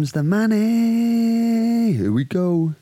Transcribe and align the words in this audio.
Comes 0.00 0.12
the 0.12 0.22
money. 0.22 1.92
Here 1.92 2.10
we 2.10 2.24
go. 2.24 2.74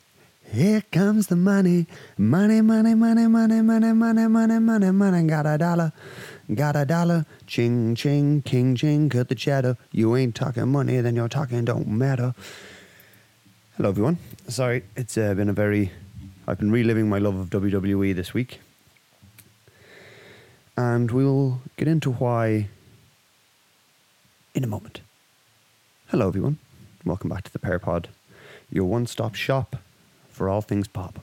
Here 0.53 0.85
comes 0.93 1.27
the 1.27 1.35
money. 1.35 1.89
Money, 2.17 2.61
money, 2.61 2.95
money, 2.95 3.27
money, 3.27 3.61
money, 3.61 3.93
money, 3.93 4.29
money, 4.29 4.61
money, 4.61 4.91
money. 4.93 5.27
Got 5.27 5.46
a 5.46 5.59
dollar. 5.59 5.93
Got 6.54 6.77
a 6.77 6.85
dollar. 6.85 7.27
Ching, 7.49 7.96
ching, 7.96 8.43
king, 8.43 8.77
ching. 8.77 9.09
Cut 9.09 9.29
the 9.29 9.35
chatter. 9.35 9.77
You 9.91 10.14
ain't 10.14 10.36
talking 10.36 10.68
money, 10.68 11.00
then 11.00 11.17
you're 11.17 11.29
talking 11.29 11.64
don't 11.64 11.89
matter. 11.89 12.36
Hello, 13.77 13.89
everyone. 13.89 14.19
Sorry, 14.46 14.85
it's 14.94 15.19
uh, 15.19 15.35
been 15.35 15.49
a 15.49 15.53
very. 15.53 15.91
I've 16.46 16.61
been 16.61 16.71
reliving 16.71 17.08
my 17.08 17.19
love 17.19 17.35
of 17.35 17.50
WWE 17.50 18.14
this 18.14 18.32
week. 18.32 18.61
And 20.77 21.11
we'll 21.11 21.63
get 21.77 21.89
into 21.89 22.13
why 22.13 22.69
in 24.55 24.63
a 24.63 24.69
moment. 24.69 25.00
Hello, 26.07 26.29
everyone. 26.29 26.58
Welcome 27.04 27.30
back 27.30 27.44
to 27.44 27.52
the 27.52 27.61
Parapod, 27.61 28.07
your 28.70 28.84
one 28.84 29.07
stop 29.07 29.36
shop 29.36 29.76
for 30.30 30.48
all 30.48 30.61
things 30.61 30.88
pop. 30.88 31.21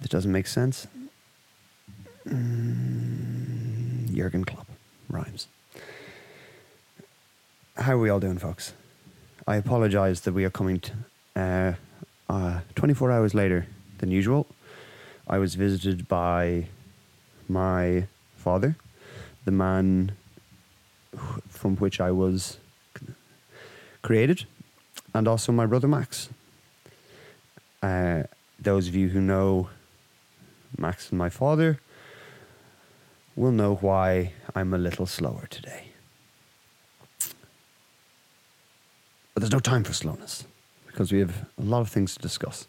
This 0.00 0.08
doesn't 0.08 0.30
make 0.30 0.46
sense. 0.46 0.86
Mm, 2.28 4.14
Jurgen 4.14 4.44
Klopp 4.44 4.68
rhymes. 5.08 5.48
How 7.76 7.94
are 7.94 7.98
we 7.98 8.08
all 8.08 8.20
doing, 8.20 8.38
folks? 8.38 8.72
I 9.48 9.56
apologize 9.56 10.20
that 10.22 10.32
we 10.32 10.44
are 10.44 10.50
coming 10.50 10.80
to, 10.80 10.92
uh, 11.34 11.72
uh, 12.32 12.60
24 12.76 13.10
hours 13.10 13.34
later 13.34 13.66
than 13.98 14.12
usual. 14.12 14.46
I 15.26 15.38
was 15.38 15.56
visited 15.56 16.06
by 16.06 16.68
my 17.48 18.06
father, 18.36 18.76
the 19.44 19.50
man 19.50 20.12
from 21.48 21.76
which 21.76 22.00
I 22.00 22.12
was 22.12 22.58
created, 24.02 24.46
and 25.14 25.28
also 25.28 25.52
my 25.52 25.66
brother 25.66 25.88
Max. 25.88 26.28
Uh, 27.82 28.24
those 28.58 28.88
of 28.88 28.94
you 28.94 29.08
who 29.08 29.20
know 29.20 29.68
Max 30.78 31.10
and 31.10 31.18
my 31.18 31.28
father 31.28 31.80
will 33.34 33.52
know 33.52 33.74
why 33.76 34.32
I'm 34.54 34.72
a 34.72 34.78
little 34.78 35.06
slower 35.06 35.46
today. 35.50 35.88
But 39.34 39.42
there's 39.42 39.52
no 39.52 39.60
time 39.60 39.84
for 39.84 39.92
slowness 39.92 40.46
because 40.86 41.12
we 41.12 41.18
have 41.18 41.46
a 41.58 41.62
lot 41.62 41.80
of 41.80 41.90
things 41.90 42.14
to 42.14 42.22
discuss. 42.22 42.66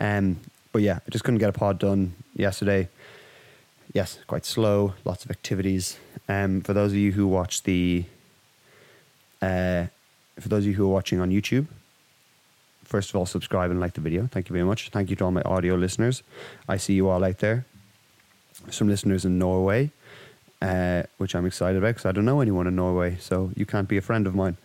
Um, 0.00 0.40
but 0.70 0.82
yeah, 0.82 0.98
I 1.06 1.10
just 1.10 1.24
couldn't 1.24 1.38
get 1.40 1.48
a 1.48 1.52
pod 1.52 1.78
done 1.78 2.14
yesterday. 2.36 2.88
Yes, 3.94 4.18
quite 4.26 4.44
slow, 4.44 4.94
lots 5.04 5.24
of 5.24 5.30
activities. 5.30 5.96
Um, 6.28 6.60
for 6.60 6.74
those 6.74 6.92
of 6.92 6.98
you 6.98 7.12
who 7.12 7.26
watch 7.26 7.62
the, 7.62 8.04
uh, 9.40 9.86
for 10.38 10.48
those 10.48 10.64
of 10.64 10.66
you 10.66 10.74
who 10.74 10.84
are 10.84 10.92
watching 10.92 11.20
on 11.20 11.30
YouTube, 11.30 11.66
first 12.84 13.10
of 13.10 13.16
all, 13.16 13.26
subscribe 13.26 13.70
and 13.70 13.80
like 13.80 13.94
the 13.94 14.00
video. 14.00 14.28
Thank 14.30 14.48
you 14.48 14.52
very 14.52 14.64
much. 14.64 14.90
Thank 14.90 15.10
you 15.10 15.16
to 15.16 15.24
all 15.24 15.30
my 15.30 15.42
audio 15.42 15.74
listeners. 15.74 16.22
I 16.68 16.76
see 16.76 16.94
you 16.94 17.08
all 17.08 17.24
out 17.24 17.38
there. 17.38 17.66
Some 18.70 18.88
listeners 18.88 19.24
in 19.24 19.38
Norway, 19.38 19.90
uh, 20.62 21.04
which 21.18 21.34
I'm 21.34 21.46
excited 21.46 21.78
about 21.78 21.88
because 21.88 22.06
I 22.06 22.12
don't 22.12 22.24
know 22.24 22.40
anyone 22.40 22.66
in 22.66 22.76
Norway, 22.76 23.16
so 23.20 23.50
you 23.56 23.66
can't 23.66 23.88
be 23.88 23.96
a 23.96 24.02
friend 24.02 24.26
of 24.26 24.34
mine. 24.34 24.56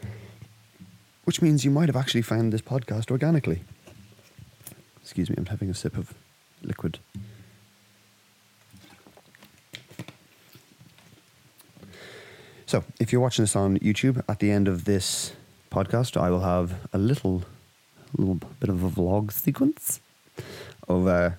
Which 1.23 1.41
means 1.41 1.65
you 1.65 1.71
might 1.71 1.89
have 1.89 1.95
actually 1.95 2.21
found 2.21 2.53
this 2.53 2.61
podcast 2.61 3.11
organically. 3.11 3.63
Excuse 5.01 5.29
me, 5.29 5.35
I'm 5.37 5.47
having 5.47 5.69
a 5.69 5.73
sip 5.73 5.97
of 5.97 6.13
liquid. 6.63 6.99
So, 12.65 12.83
if 12.99 13.11
you're 13.11 13.21
watching 13.21 13.43
this 13.43 13.55
on 13.55 13.79
YouTube, 13.79 14.23
at 14.29 14.37
the 14.37 14.51
end 14.51 14.67
of 14.67 14.85
this 14.85 15.33
podcast, 15.69 16.17
I 16.19 16.29
will 16.29 16.41
have 16.41 16.73
a 16.93 16.97
little, 16.97 17.43
little 18.17 18.35
bit 18.59 18.69
of 18.69 18.83
a 18.83 18.89
vlog 18.89 19.31
sequence 19.31 20.01
of 20.87 21.07
uh, 21.07 21.31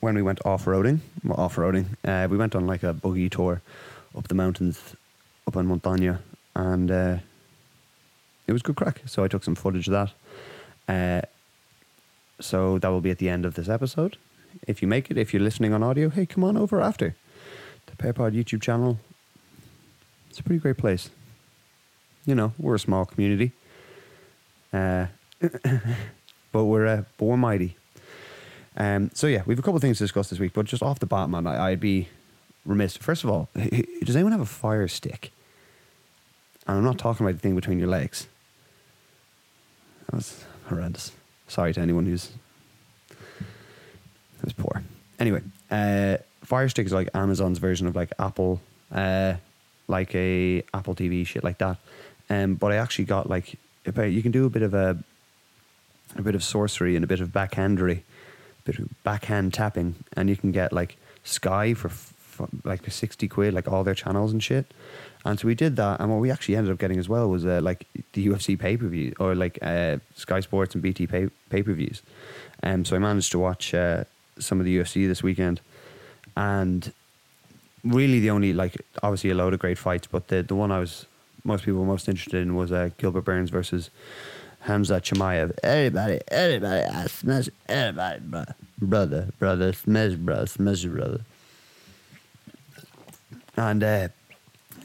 when 0.00 0.14
we 0.14 0.22
went 0.22 0.44
off 0.44 0.66
roading. 0.66 1.00
Well, 1.24 1.38
off 1.38 1.56
roading. 1.56 1.86
Uh, 2.04 2.28
we 2.30 2.36
went 2.36 2.54
on 2.54 2.66
like 2.66 2.82
a 2.82 2.92
buggy 2.92 3.28
tour 3.28 3.62
up 4.16 4.28
the 4.28 4.34
mountains, 4.34 4.96
up 5.46 5.56
on 5.56 5.66
Montaña, 5.66 6.20
and 6.54 6.90
uh, 6.90 7.18
it 8.46 8.52
was 8.52 8.62
good 8.62 8.76
crack. 8.76 9.02
So 9.06 9.24
I 9.24 9.28
took 9.28 9.44
some 9.44 9.54
footage 9.54 9.88
of 9.88 9.92
that. 9.92 10.12
Uh, 10.88 11.26
so 12.40 12.78
that 12.78 12.88
will 12.88 13.00
be 13.00 13.10
at 13.10 13.18
the 13.18 13.28
end 13.28 13.44
of 13.44 13.54
this 13.54 13.68
episode. 13.68 14.16
If 14.66 14.80
you 14.82 14.88
make 14.88 15.10
it, 15.10 15.18
if 15.18 15.32
you're 15.32 15.42
listening 15.42 15.72
on 15.72 15.82
audio, 15.82 16.08
hey, 16.08 16.26
come 16.26 16.44
on 16.44 16.56
over 16.56 16.80
after 16.80 17.14
the 17.86 17.96
Pearpod 17.96 18.32
YouTube 18.32 18.62
channel. 18.62 18.98
It's 20.30 20.38
a 20.38 20.42
pretty 20.42 20.60
great 20.60 20.78
place. 20.78 21.10
You 22.28 22.34
know, 22.34 22.52
we're 22.58 22.74
a 22.74 22.78
small 22.78 23.06
community, 23.06 23.52
uh, 24.74 25.06
but 26.52 26.64
we're 26.64 26.86
uh, 26.86 27.02
but 27.16 27.24
we're 27.24 27.38
mighty. 27.38 27.74
Um, 28.76 29.10
so 29.14 29.26
yeah, 29.26 29.42
we 29.46 29.52
have 29.52 29.58
a 29.58 29.62
couple 29.62 29.76
of 29.76 29.80
things 29.80 29.96
to 29.96 30.04
discuss 30.04 30.28
this 30.28 30.38
week. 30.38 30.52
But 30.52 30.66
just 30.66 30.82
off 30.82 30.98
the 30.98 31.06
bat, 31.06 31.30
man, 31.30 31.46
I, 31.46 31.70
I'd 31.70 31.80
be 31.80 32.08
remiss. 32.66 32.98
First 32.98 33.24
of 33.24 33.30
all, 33.30 33.48
does 34.04 34.14
anyone 34.14 34.32
have 34.32 34.42
a 34.42 34.44
fire 34.44 34.86
stick? 34.88 35.32
And 36.66 36.76
I'm 36.76 36.84
not 36.84 36.98
talking 36.98 37.24
about 37.24 37.36
the 37.36 37.40
thing 37.40 37.54
between 37.54 37.78
your 37.78 37.88
legs. 37.88 38.28
That 40.10 40.16
was 40.16 40.44
horrendous. 40.66 41.12
Sorry 41.46 41.72
to 41.72 41.80
anyone 41.80 42.04
who's. 42.04 42.32
It 43.10 44.44
was 44.44 44.52
poor. 44.52 44.82
Anyway, 45.18 45.40
uh, 45.70 46.18
Fire 46.44 46.68
Stick 46.68 46.84
is 46.84 46.92
like 46.92 47.08
Amazon's 47.14 47.56
version 47.56 47.86
of 47.86 47.96
like 47.96 48.12
Apple, 48.18 48.60
uh, 48.92 49.36
like 49.88 50.14
a 50.14 50.62
Apple 50.74 50.94
TV 50.94 51.26
shit 51.26 51.42
like 51.42 51.56
that. 51.56 51.78
Um, 52.30 52.54
but 52.54 52.72
I 52.72 52.76
actually 52.76 53.06
got 53.06 53.28
like 53.28 53.58
about 53.86 54.10
you 54.10 54.22
can 54.22 54.32
do 54.32 54.44
a 54.44 54.50
bit 54.50 54.62
of 54.62 54.74
a 54.74 54.98
a 56.16 56.22
bit 56.22 56.34
of 56.34 56.42
sorcery 56.42 56.94
and 56.94 57.04
a 57.04 57.08
bit 57.08 57.20
of 57.20 57.28
backhandery, 57.28 57.98
a 57.98 58.62
bit 58.64 58.78
of 58.78 58.88
backhand 59.02 59.54
tapping, 59.54 59.94
and 60.14 60.28
you 60.28 60.36
can 60.36 60.52
get 60.52 60.72
like 60.72 60.96
Sky 61.24 61.74
for, 61.74 61.88
for 61.88 62.48
like 62.64 62.90
sixty 62.90 63.28
quid, 63.28 63.54
like 63.54 63.68
all 63.68 63.84
their 63.84 63.94
channels 63.94 64.32
and 64.32 64.42
shit. 64.42 64.66
And 65.24 65.38
so 65.38 65.48
we 65.48 65.54
did 65.54 65.76
that, 65.76 66.00
and 66.00 66.10
what 66.10 66.20
we 66.20 66.30
actually 66.30 66.56
ended 66.56 66.72
up 66.72 66.78
getting 66.78 66.98
as 66.98 67.08
well 67.08 67.28
was 67.28 67.44
uh, 67.44 67.60
like 67.62 67.86
the 68.12 68.26
UFC 68.26 68.58
pay 68.58 68.76
per 68.76 68.86
view 68.86 69.14
or 69.18 69.34
like 69.34 69.58
uh, 69.62 69.98
Sky 70.14 70.40
Sports 70.40 70.74
and 70.74 70.82
BT 70.82 71.06
pay 71.06 71.28
pay 71.50 71.62
per 71.62 71.72
views. 71.72 72.02
Um, 72.62 72.84
so 72.84 72.96
I 72.96 72.98
managed 72.98 73.32
to 73.32 73.38
watch 73.38 73.74
uh, 73.74 74.04
some 74.38 74.60
of 74.60 74.66
the 74.66 74.78
UFC 74.78 75.06
this 75.06 75.22
weekend, 75.22 75.60
and 76.36 76.92
really 77.84 78.20
the 78.20 78.30
only 78.30 78.52
like 78.52 78.76
obviously 79.02 79.30
a 79.30 79.34
load 79.34 79.54
of 79.54 79.60
great 79.60 79.78
fights, 79.78 80.06
but 80.06 80.28
the 80.28 80.42
the 80.42 80.54
one 80.54 80.70
I 80.70 80.78
was 80.78 81.06
most 81.48 81.64
people 81.64 81.80
were 81.80 81.86
most 81.86 82.08
interested 82.08 82.42
in 82.42 82.54
was 82.54 82.70
uh, 82.70 82.90
Gilbert 82.98 83.22
Burns 83.22 83.50
versus 83.50 83.90
Hamza 84.60 85.00
Chimaev. 85.00 85.58
Everybody, 85.62 86.20
everybody, 86.28 86.84
I 86.84 87.06
smash 87.06 87.48
everybody, 87.68 88.20
bro. 88.20 88.44
brother, 88.80 89.30
brother, 89.38 89.72
smash, 89.72 90.12
brother, 90.12 90.46
smash, 90.46 90.84
brother. 90.84 91.22
And 93.56 93.82
uh, 93.82 94.08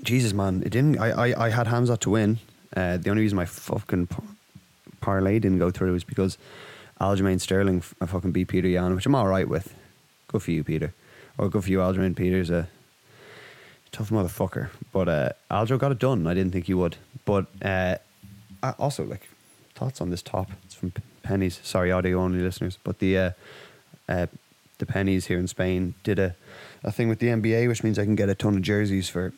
Jesus, 0.03 0.33
man, 0.33 0.63
it 0.65 0.69
didn't. 0.69 0.99
I, 0.99 1.09
I, 1.09 1.45
I 1.45 1.49
had 1.49 1.67
Hamza 1.67 1.97
to 1.97 2.09
win. 2.09 2.39
Uh, 2.75 2.97
the 2.97 3.09
only 3.09 3.21
reason 3.23 3.35
my 3.35 3.45
fucking 3.45 4.07
parlay 5.01 5.39
didn't 5.39 5.59
go 5.59 5.69
through 5.69 5.91
was 5.91 6.05
because 6.05 6.37
Aljamain 7.01 7.41
Sterling 7.41 7.81
fucking 7.81 8.31
beat 8.31 8.47
Petr 8.47 8.71
Yan, 8.71 8.95
which 8.95 9.05
I'm 9.05 9.15
all 9.15 9.27
right 9.27 9.47
with. 9.47 9.75
Good 10.29 10.41
for 10.41 10.51
you, 10.51 10.63
Peter. 10.63 10.93
Or 11.37 11.49
good 11.49 11.65
for 11.65 11.69
you, 11.69 11.79
Aljamain. 11.79 12.15
Peter's 12.15 12.49
a 12.49 12.69
tough 13.93 14.09
motherfucker. 14.09 14.69
But 14.91 15.07
uh, 15.07 15.29
Aljo 15.49 15.79
got 15.79 15.93
it 15.93 15.99
done. 15.99 16.27
I 16.27 16.33
didn't 16.33 16.51
think 16.51 16.65
he 16.65 16.73
would. 16.73 16.97
But 17.23 17.45
uh, 17.61 17.95
I 18.61 18.71
also, 18.77 19.05
like, 19.05 19.29
thoughts 19.75 20.01
on 20.01 20.09
this 20.09 20.21
top. 20.21 20.51
It's 20.65 20.75
from 20.75 20.91
Penneys. 21.23 21.63
Sorry, 21.63 21.91
audio 21.91 22.19
only 22.19 22.39
listeners. 22.39 22.77
But 22.83 22.99
the 22.99 23.17
uh, 23.17 23.31
uh, 24.09 24.27
the 24.79 24.85
Penneys 24.85 25.27
here 25.27 25.39
in 25.39 25.47
Spain 25.47 25.93
did 26.03 26.19
a, 26.19 26.35
a 26.83 26.91
thing 26.91 27.07
with 27.07 27.19
the 27.19 27.27
NBA, 27.27 27.69
which 27.69 27.83
means 27.83 27.97
I 27.97 28.03
can 28.03 28.15
get 28.15 28.27
a 28.27 28.35
ton 28.35 28.55
of 28.57 28.61
jerseys 28.61 29.07
for 29.07 29.31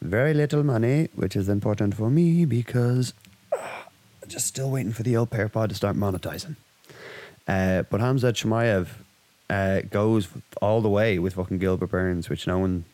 very 0.00 0.34
little 0.34 0.62
money, 0.62 1.08
which 1.14 1.36
is 1.36 1.48
important 1.48 1.94
for 1.94 2.10
me 2.10 2.44
because 2.44 3.14
uh, 3.52 3.82
just 4.28 4.46
still 4.46 4.70
waiting 4.70 4.92
for 4.92 5.02
the 5.02 5.16
old 5.16 5.30
PairPod 5.30 5.70
to 5.70 5.74
start 5.74 5.96
monetizing. 5.96 6.56
Uh, 7.48 7.82
but 7.82 8.00
Hamza 8.00 8.32
Chimaev 8.32 8.88
uh, 9.48 9.80
goes 9.90 10.28
all 10.62 10.80
the 10.80 10.88
way 10.88 11.18
with 11.18 11.34
fucking 11.34 11.58
Gilbert 11.58 11.88
Burns, 11.88 12.28
which 12.28 12.46
no 12.46 12.58
one, 12.58 12.84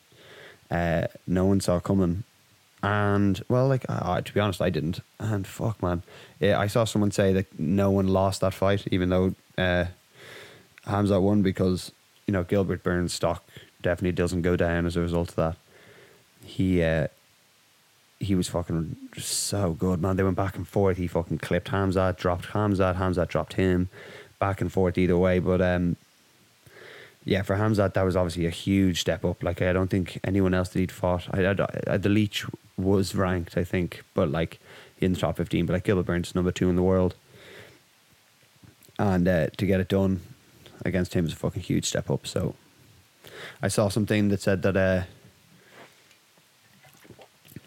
uh, 0.71 1.07
no 1.27 1.45
one 1.47 1.61
saw 1.61 1.81
coming. 1.81 2.25
And 2.83 3.43
well, 3.49 3.69
like 3.69 3.85
uh, 3.89 4.21
to 4.21 4.35
be 4.35 4.41
honest, 4.41 4.63
I 4.63 4.71
didn't. 4.71 5.01
And 5.19 5.47
fuck, 5.47 5.83
man, 5.83 6.03
yeah, 6.41 6.59
I 6.59 6.67
saw 6.67 6.85
someone 6.85 7.11
say 7.11 7.33
that 7.33 7.59
no 7.59 7.91
one 7.91 8.09
lost 8.09 8.43
that 8.43 8.55
fight, 8.55 8.87
even 8.91 9.09
though 9.09 9.35
uh, 9.59 9.87
Hamza 10.85 11.21
won 11.21 11.43
because 11.43 11.91
you 12.27 12.33
know 12.33 12.45
Gilbert 12.45 12.83
Burns' 12.83 13.15
stock 13.15 13.45
definitely 13.83 14.13
doesn't 14.13 14.43
go 14.43 14.57
down 14.57 14.87
as 14.87 14.97
a 14.97 15.01
result 15.01 15.31
of 15.31 15.37
that 15.37 15.57
he 16.47 16.83
uh, 16.83 17.09
he 18.19 18.35
was 18.35 18.49
fucking 18.49 18.97
so 19.19 19.73
good, 19.73 20.01
man. 20.01 20.17
They 20.17 20.23
went 20.23 20.37
back 20.37 20.57
and 20.57 20.67
forth. 20.67 20.97
He 20.97 21.07
fucking 21.07 21.39
clipped 21.39 21.69
Hamzat, 21.69 22.17
dropped 22.17 22.47
Hamzat, 22.47 22.97
Hamzat 22.97 23.29
dropped 23.29 23.55
him, 23.55 23.89
back 24.39 24.61
and 24.61 24.73
forth 24.73 24.97
either 24.97 25.19
way. 25.19 25.39
But 25.39 25.61
um, 25.61 25.97
yeah, 27.27 27.43
for 27.43 27.57
Hamzat, 27.57 27.95
that 27.95 28.05
was 28.05 28.15
obviously 28.15 28.47
a 28.47 28.51
huge 28.51 29.01
step 29.01 29.25
up. 29.25 29.43
Like 29.43 29.61
I 29.61 29.73
don't 29.73 29.91
think 29.91 30.21
anyone 30.23 30.55
else 30.55 30.69
that 30.71 30.79
he'd 30.79 30.93
fought. 30.93 31.27
I, 31.33 31.45
I, 31.45 31.67
I 31.89 31.97
the 31.97 32.09
Leech 32.09 32.47
was 32.79 33.17
ranked, 33.17 33.59
I 33.59 33.65
think, 33.65 34.05
but 34.15 34.31
like 34.31 34.61
in 35.01 35.13
the 35.13 35.19
top 35.19 35.37
15, 35.37 35.67
but 35.67 35.73
like 35.73 35.83
Gilbert 35.83 36.05
Burns, 36.05 36.37
number 36.37 36.53
two 36.53 36.71
in 36.71 36.77
the 36.77 36.85
world. 36.85 37.17
And 38.97 39.27
uh, 39.27 39.49
to 39.57 39.67
get 39.67 39.81
it 39.81 39.89
done 39.89 40.21
against 40.85 41.15
him 41.15 41.27
is 41.27 41.33
a 41.33 41.37
fucking 41.37 41.63
huge 41.63 41.85
step 41.85 42.11
up. 42.11 42.29
So 42.29 42.55
I 43.61 43.69
saw 43.69 43.89
something 43.89 44.29
that 44.29 44.41
said 44.41 44.63
that 44.63 44.77
uh, 44.77 45.03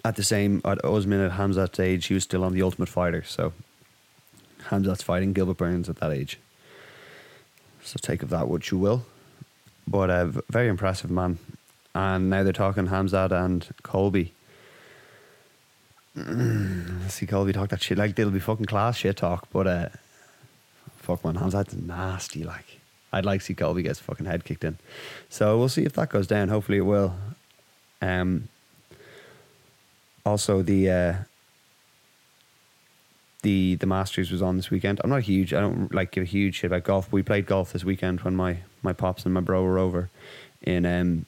at 0.05 0.15
the 0.15 0.23
same, 0.23 0.62
at 0.63 0.83
Usman 0.85 1.19
at 1.19 1.33
Hamzat's 1.33 1.81
age, 1.81 2.05
he 2.05 2.13
was 2.13 2.23
still 2.23 2.45
on 2.45 2.53
the 2.53 2.62
Ultimate 2.62 2.88
Fighter. 2.88 3.23
So 3.23 3.51
Hamzat's 4.69 5.03
fighting 5.03 5.33
Gilbert 5.33 5.57
Burns 5.57 5.89
at 5.89 5.97
that 5.97 6.13
age. 6.13 6.39
So 7.83 8.00
take 8.01 8.23
of 8.23 8.29
that 8.29 8.47
what 8.47 8.71
you 8.71 8.77
will. 8.77 9.05
But 9.89 10.09
a 10.12 10.13
uh, 10.13 10.31
very 10.50 10.68
impressive 10.68 11.09
man. 11.09 11.39
And 11.95 12.30
now 12.30 12.44
they're 12.44 12.53
talking 12.53 12.88
Hamzat 12.88 13.31
and 13.31 13.68
Colby. 13.81 14.33
see 17.07 17.25
Colby 17.25 17.53
talk 17.53 17.69
that 17.69 17.81
shit. 17.81 17.97
Like, 17.97 18.15
they'll 18.15 18.30
be 18.30 18.39
fucking 18.39 18.68
class 18.68 18.97
shit 18.97 19.18
talk. 19.18 19.47
But, 19.51 19.65
uh, 19.65 19.89
fuck, 20.97 21.25
man, 21.25 21.36
Hamzat's 21.36 21.74
nasty. 21.74 22.44
Like, 22.44 22.80
I'd 23.12 23.25
like 23.25 23.39
to 23.39 23.45
see 23.47 23.56
Colby 23.56 23.81
get 23.81 23.89
his 23.89 24.00
fucking 24.00 24.27
head 24.27 24.45
kicked 24.45 24.63
in. 24.63 24.77
So 25.30 25.57
we'll 25.57 25.69
see 25.69 25.83
if 25.83 25.94
that 25.94 26.09
goes 26.09 26.27
down. 26.27 26.50
Hopefully 26.50 26.77
it 26.77 26.81
will. 26.81 27.15
Um, 28.01 28.47
also, 30.24 30.62
the 30.62 30.91
uh, 30.91 31.13
the 33.41 33.75
the 33.75 33.88
Masters 33.88 34.31
was 34.31 34.41
on 34.41 34.57
this 34.57 34.69
weekend. 34.69 35.00
I'm 35.03 35.09
not 35.09 35.24
huge. 35.24 35.53
I 35.53 35.62
don't 35.62 35.94
like 35.94 36.12
give 36.12 36.24
a 36.24 36.27
huge 36.27 36.56
shit 36.56 36.71
about 36.71 36.83
golf. 36.83 37.12
We 37.12 37.24
played 37.24 37.45
golf 37.45 37.71
this 37.71 37.83
weekend 37.83 38.21
when 38.21 38.36
my 38.36 38.57
my 38.83 38.94
pops 38.94 39.25
and 39.25 39.33
my 39.33 39.41
bro 39.41 39.63
were 39.63 39.80
over 39.80 40.09
in 40.62 40.86
um 40.86 41.25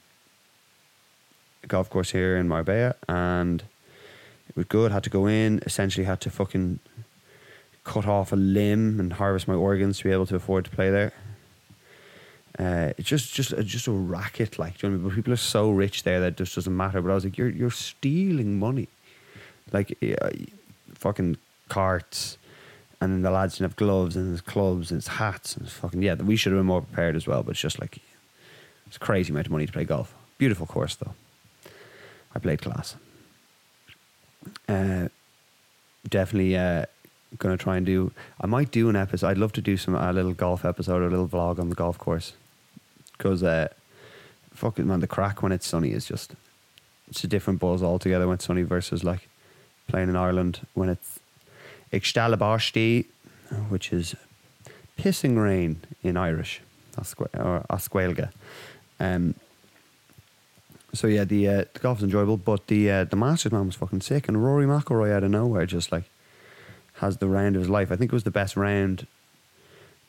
golf 1.68 1.88
course 1.88 2.10
here 2.10 2.36
in 2.36 2.48
Marbella, 2.48 2.94
and 3.08 3.62
it 4.48 4.56
was 4.56 4.66
good. 4.66 4.92
Had 4.92 5.04
to 5.04 5.10
go 5.10 5.26
in. 5.26 5.60
Essentially, 5.64 6.04
had 6.04 6.20
to 6.22 6.30
fucking 6.30 6.80
cut 7.84 8.06
off 8.06 8.32
a 8.32 8.36
limb 8.36 9.00
and 9.00 9.14
harvest 9.14 9.48
my 9.48 9.54
organs 9.54 9.98
to 9.98 10.04
be 10.04 10.12
able 10.12 10.26
to 10.26 10.36
afford 10.36 10.64
to 10.66 10.70
play 10.70 10.90
there. 10.90 11.12
Uh, 12.58 12.92
it's 12.98 13.08
just 13.08 13.32
just 13.32 13.56
just 13.64 13.86
a 13.86 13.90
racket, 13.90 14.58
like 14.58 14.78
do 14.78 14.86
you 14.86 14.90
know 14.90 14.98
what 14.98 15.00
I 15.00 15.04
mean? 15.04 15.08
But 15.08 15.16
people 15.16 15.32
are 15.32 15.36
so 15.36 15.70
rich 15.70 16.02
there 16.02 16.20
that 16.20 16.26
it 16.26 16.36
just 16.36 16.54
doesn't 16.54 16.76
matter. 16.76 17.00
But 17.00 17.10
I 17.10 17.14
was 17.14 17.24
like, 17.24 17.38
you're 17.38 17.48
you're 17.48 17.70
stealing 17.70 18.58
money, 18.58 18.88
like 19.72 19.96
uh, 20.20 20.28
fucking 20.94 21.38
carts, 21.72 22.36
and 23.00 23.12
then 23.12 23.22
the 23.22 23.30
lads 23.30 23.54
didn't 23.54 23.70
have 23.70 23.76
gloves 23.76 24.14
and 24.14 24.28
there's 24.28 24.42
clubs 24.42 24.90
and 24.90 24.98
it's 24.98 25.08
hats 25.08 25.56
and 25.56 25.68
fucking 25.68 26.02
yeah. 26.02 26.14
We 26.14 26.36
should 26.36 26.52
have 26.52 26.58
been 26.60 26.66
more 26.66 26.82
prepared 26.82 27.16
as 27.16 27.26
well. 27.26 27.42
But 27.42 27.52
it's 27.52 27.60
just 27.60 27.80
like 27.80 27.98
it's 28.86 28.96
a 28.96 29.00
crazy 29.00 29.32
amount 29.32 29.46
of 29.46 29.52
money 29.52 29.66
to 29.66 29.72
play 29.72 29.84
golf. 29.84 30.14
Beautiful 30.38 30.66
course 30.66 30.94
though. 30.96 31.14
I 32.34 32.38
played 32.38 32.60
class. 32.60 32.96
Uh, 34.68 35.08
definitely 36.08 36.56
uh, 36.56 36.84
gonna 37.38 37.56
try 37.56 37.76
and 37.78 37.86
do. 37.86 38.12
I 38.40 38.46
might 38.46 38.70
do 38.70 38.88
an 38.88 38.96
episode. 38.96 39.28
I'd 39.28 39.38
love 39.38 39.52
to 39.52 39.62
do 39.62 39.76
some 39.76 39.94
a 39.94 40.12
little 40.12 40.34
golf 40.34 40.64
episode 40.64 41.00
or 41.02 41.06
a 41.06 41.10
little 41.10 41.28
vlog 41.28 41.58
on 41.58 41.70
the 41.70 41.74
golf 41.74 41.96
course 41.96 42.34
because 43.16 43.42
uh, 43.42 43.68
fucking 44.52 44.86
man, 44.86 45.00
the 45.00 45.06
crack 45.06 45.42
when 45.42 45.52
it's 45.52 45.66
sunny 45.66 45.92
is 45.92 46.04
just 46.04 46.34
it's 47.08 47.24
a 47.24 47.28
different 47.28 47.60
buzz 47.60 47.82
altogether 47.82 48.26
when 48.26 48.34
it's 48.34 48.44
sunny 48.44 48.62
versus 48.62 49.02
like 49.02 49.28
playing 49.88 50.08
in 50.08 50.16
Ireland 50.16 50.66
when 50.74 50.88
it's 50.88 51.18
Ixtalabashti, 51.92 53.06
which 53.68 53.92
is 53.92 54.14
pissing 54.98 55.42
rain 55.42 55.80
in 56.02 56.16
Irish, 56.16 56.60
or 56.96 57.64
Oscuelga. 57.70 58.30
Um, 58.98 59.34
so 60.94 61.06
yeah, 61.06 61.24
the 61.24 61.48
uh, 61.48 61.64
the 61.72 61.80
golf 61.80 61.98
was 61.98 62.04
enjoyable, 62.04 62.36
but 62.36 62.66
the 62.66 62.90
uh, 62.90 63.04
the 63.04 63.16
Masters 63.16 63.52
man 63.52 63.66
was 63.66 63.76
fucking 63.76 64.02
sick, 64.02 64.28
and 64.28 64.44
Rory 64.44 64.66
McIlroy 64.66 65.12
out 65.12 65.24
of 65.24 65.30
nowhere 65.30 65.66
just 65.66 65.90
like 65.90 66.04
has 66.94 67.16
the 67.18 67.28
round 67.28 67.56
of 67.56 67.62
his 67.62 67.70
life. 67.70 67.90
I 67.90 67.96
think 67.96 68.12
it 68.12 68.14
was 68.14 68.24
the 68.24 68.30
best 68.30 68.56
round. 68.56 69.06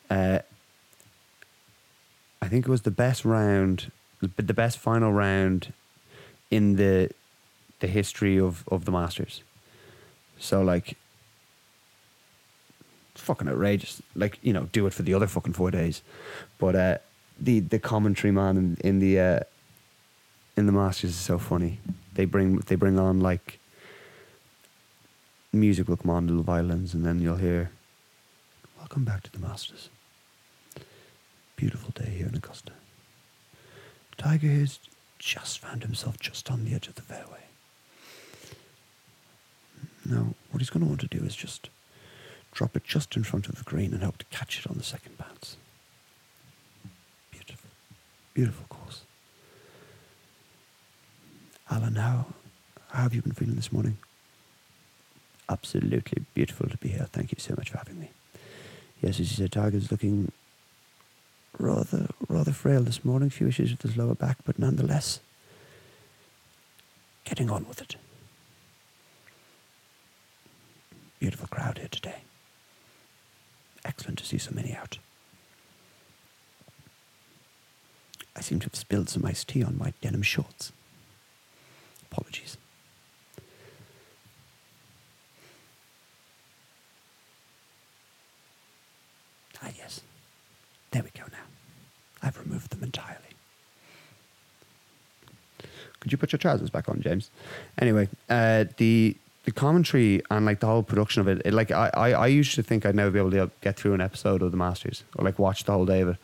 Uh, 0.09 0.39
I 2.41 2.47
think 2.49 2.65
it 2.67 2.69
was 2.69 2.81
the 2.81 2.91
best 2.91 3.23
round, 3.23 3.91
the 4.19 4.53
best 4.53 4.77
final 4.77 5.11
round 5.13 5.73
in 6.51 6.75
the 6.75 7.09
the 7.79 7.87
history 7.87 8.39
of, 8.39 8.63
of 8.69 8.85
the 8.85 8.91
Masters. 8.91 9.43
So 10.39 10.61
like, 10.61 10.97
fucking 13.15 13.47
outrageous. 13.47 14.01
Like 14.15 14.39
you 14.41 14.53
know, 14.53 14.69
do 14.71 14.85
it 14.87 14.93
for 14.93 15.03
the 15.03 15.13
other 15.13 15.27
fucking 15.27 15.53
four 15.53 15.71
days. 15.71 16.01
But 16.57 16.75
uh, 16.75 16.97
the 17.39 17.59
the 17.59 17.79
commentary 17.79 18.31
man 18.31 18.57
in, 18.57 18.77
in 18.81 18.99
the 18.99 19.19
uh, 19.19 19.39
in 20.57 20.65
the 20.65 20.71
Masters 20.71 21.11
is 21.11 21.15
so 21.17 21.37
funny. 21.37 21.79
They 22.13 22.25
bring 22.25 22.57
they 22.57 22.75
bring 22.75 22.99
on 22.99 23.19
like 23.19 23.59
music 25.51 25.87
will 25.87 25.97
come 25.97 26.11
on, 26.11 26.27
little 26.27 26.43
violins, 26.43 26.93
and 26.93 27.05
then 27.05 27.21
you'll 27.21 27.37
hear, 27.37 27.71
"Welcome 28.77 29.03
back 29.03 29.23
to 29.23 29.31
the 29.31 29.39
Masters." 29.39 29.89
beautiful 31.55 31.91
day 31.91 32.09
here 32.09 32.27
in 32.27 32.35
Augusta. 32.35 32.73
Tiger 34.17 34.49
has 34.49 34.79
just 35.17 35.59
found 35.59 35.81
himself 35.83 36.19
just 36.19 36.51
on 36.51 36.65
the 36.65 36.73
edge 36.73 36.89
of 36.89 36.95
the 36.95 37.01
fairway. 37.01 37.45
Now, 40.03 40.33
what 40.51 40.59
he's 40.59 40.69
going 40.69 40.83
to 40.83 40.89
want 40.89 40.99
to 40.99 41.07
do 41.07 41.23
is 41.23 41.35
just 41.37 41.69
drop 42.53 42.75
it 42.75 42.83
just 42.83 43.15
in 43.17 43.23
front 43.23 43.49
of 43.49 43.55
the 43.55 43.63
green 43.63 43.93
and 43.93 44.03
hope 44.03 44.17
to 44.19 44.25
catch 44.25 44.59
it 44.59 44.69
on 44.69 44.77
the 44.77 44.83
second 44.83 45.17
bounce. 45.17 45.57
Beautiful, 47.31 47.69
beautiful 48.33 48.65
course. 48.69 49.01
Alan, 51.69 51.95
how, 51.95 52.27
how 52.89 53.03
have 53.03 53.13
you 53.15 53.21
been 53.21 53.33
feeling 53.33 53.55
this 53.55 53.71
morning? 53.71 53.97
Absolutely 55.49 56.01
beautiful 56.33 56.69
to 56.69 56.77
be 56.77 56.89
here. 56.89 57.07
Thank 57.11 57.31
you 57.31 57.37
so 57.39 57.55
much 57.57 57.71
for 57.71 57.77
having 57.77 57.99
me. 57.99 58.11
Yes, 59.01 59.19
as 59.19 59.31
you 59.31 59.37
said, 59.37 59.51
Tiger's 59.51 59.91
looking 59.91 60.31
rather 61.59 62.07
rather 62.29 62.51
frail 62.51 62.81
this 62.81 63.03
morning. 63.03 63.27
A 63.27 63.31
few 63.31 63.47
issues 63.47 63.71
with 63.71 63.81
his 63.81 63.97
lower 63.97 64.15
back, 64.15 64.37
but 64.45 64.57
nonetheless, 64.57 65.19
getting 67.25 67.49
on 67.49 67.67
with 67.67 67.81
it. 67.81 67.97
Beautiful 71.19 71.47
crowd 71.47 71.79
here 71.79 71.89
today. 71.89 72.21
Excellent 73.85 74.19
to 74.19 74.25
see 74.25 74.37
so 74.37 74.51
many 74.53 74.73
out. 74.73 74.97
I 78.35 78.41
seem 78.41 78.59
to 78.59 78.65
have 78.65 78.75
spilled 78.75 79.09
some 79.09 79.25
iced 79.25 79.47
tea 79.49 79.63
on 79.63 79.77
my 79.77 79.93
denim 80.01 80.23
shorts. 80.23 80.71
Apologies. 82.11 82.57
Ah, 89.61 89.69
yes. 89.77 90.01
There 90.91 91.03
we 91.03 91.09
go 91.17 91.25
now. 91.31 91.45
I've 92.21 92.37
removed 92.39 92.71
them 92.71 92.83
entirely. 92.83 93.19
Could 95.99 96.11
you 96.11 96.17
put 96.17 96.31
your 96.33 96.39
trousers 96.39 96.69
back 96.69 96.89
on, 96.89 97.01
James? 97.01 97.29
Anyway, 97.77 98.09
uh, 98.29 98.65
the 98.77 99.15
the 99.45 99.51
commentary 99.51 100.21
and 100.31 100.45
like 100.45 100.59
the 100.61 100.67
whole 100.67 100.83
production 100.83 101.21
of 101.21 101.27
it, 101.27 101.41
it 101.45 101.53
like 101.53 101.71
I, 101.71 101.89
I, 101.93 102.11
I 102.11 102.27
used 102.27 102.55
to 102.55 102.63
think 102.63 102.85
I'd 102.85 102.95
never 102.95 103.11
be 103.11 103.19
able 103.19 103.31
to 103.31 103.51
get 103.61 103.75
through 103.75 103.93
an 103.93 104.01
episode 104.01 104.41
of 104.41 104.51
the 104.51 104.57
Masters 104.57 105.03
or 105.17 105.25
like 105.25 105.37
watch 105.37 105.65
the 105.65 105.73
whole 105.73 105.85
day 105.85 106.01
of 106.01 106.09
it. 106.09 106.17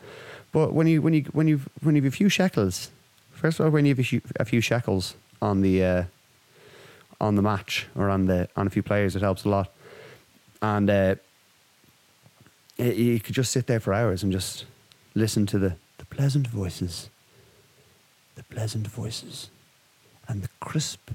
But 0.52 0.72
when 0.72 0.86
you 0.86 1.02
when 1.02 1.14
you 1.14 1.24
when 1.32 1.46
you 1.46 1.60
when 1.82 1.94
you 1.96 2.02
have 2.02 2.12
a 2.12 2.16
few 2.16 2.28
shekels, 2.28 2.90
first 3.32 3.60
of 3.60 3.66
all, 3.66 3.72
when 3.72 3.84
you 3.84 3.94
have 3.94 4.22
a 4.36 4.44
few, 4.44 4.60
shekels 4.60 5.14
on 5.40 5.60
the 5.60 5.84
uh, 5.84 6.04
on 7.20 7.36
the 7.36 7.42
match 7.42 7.86
or 7.94 8.08
on 8.08 8.26
the 8.26 8.48
on 8.56 8.66
a 8.66 8.70
few 8.70 8.82
players, 8.82 9.14
it 9.14 9.22
helps 9.22 9.44
a 9.44 9.48
lot. 9.48 9.70
And 10.62 10.90
uh, 10.90 11.14
you 12.78 13.20
could 13.20 13.34
just 13.34 13.52
sit 13.52 13.66
there 13.66 13.80
for 13.80 13.92
hours 13.92 14.22
and 14.22 14.32
just 14.32 14.64
listen 15.14 15.46
to 15.46 15.58
the, 15.58 15.76
the 15.98 16.04
pleasant 16.06 16.46
voices, 16.46 17.10
the 18.34 18.42
pleasant 18.44 18.86
voices, 18.86 19.50
and 20.28 20.42
the 20.42 20.48
crisp 20.60 21.10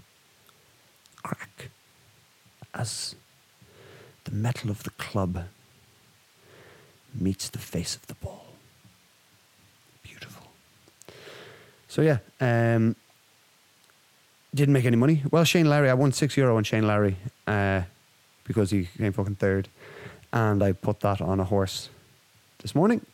crack 1.23 1.69
as 2.75 3.15
the 4.25 4.31
metal 4.31 4.69
of 4.69 4.83
the 4.83 4.89
club 4.91 5.45
meets 7.13 7.49
the 7.49 7.59
face 7.59 7.95
of 7.95 8.05
the 8.07 8.15
ball. 8.15 8.45
Beautiful. 10.03 10.47
So 11.87 12.01
yeah, 12.01 12.17
um, 12.41 12.95
didn't 14.53 14.73
make 14.73 14.85
any 14.85 14.97
money. 14.97 15.23
Well, 15.31 15.43
Shane 15.43 15.69
Lowry, 15.69 15.89
I 15.89 15.93
won 15.93 16.11
six 16.11 16.35
euro 16.37 16.57
on 16.57 16.63
Shane 16.63 16.85
Lowry 16.85 17.17
uh, 17.47 17.83
because 18.43 18.71
he 18.71 18.89
came 18.97 19.13
fucking 19.13 19.35
third 19.35 19.69
and 20.33 20.61
I 20.61 20.73
put 20.73 20.99
that 20.99 21.21
on 21.21 21.39
a 21.39 21.45
horse 21.45 21.89
this 22.59 22.75
morning 22.75 23.05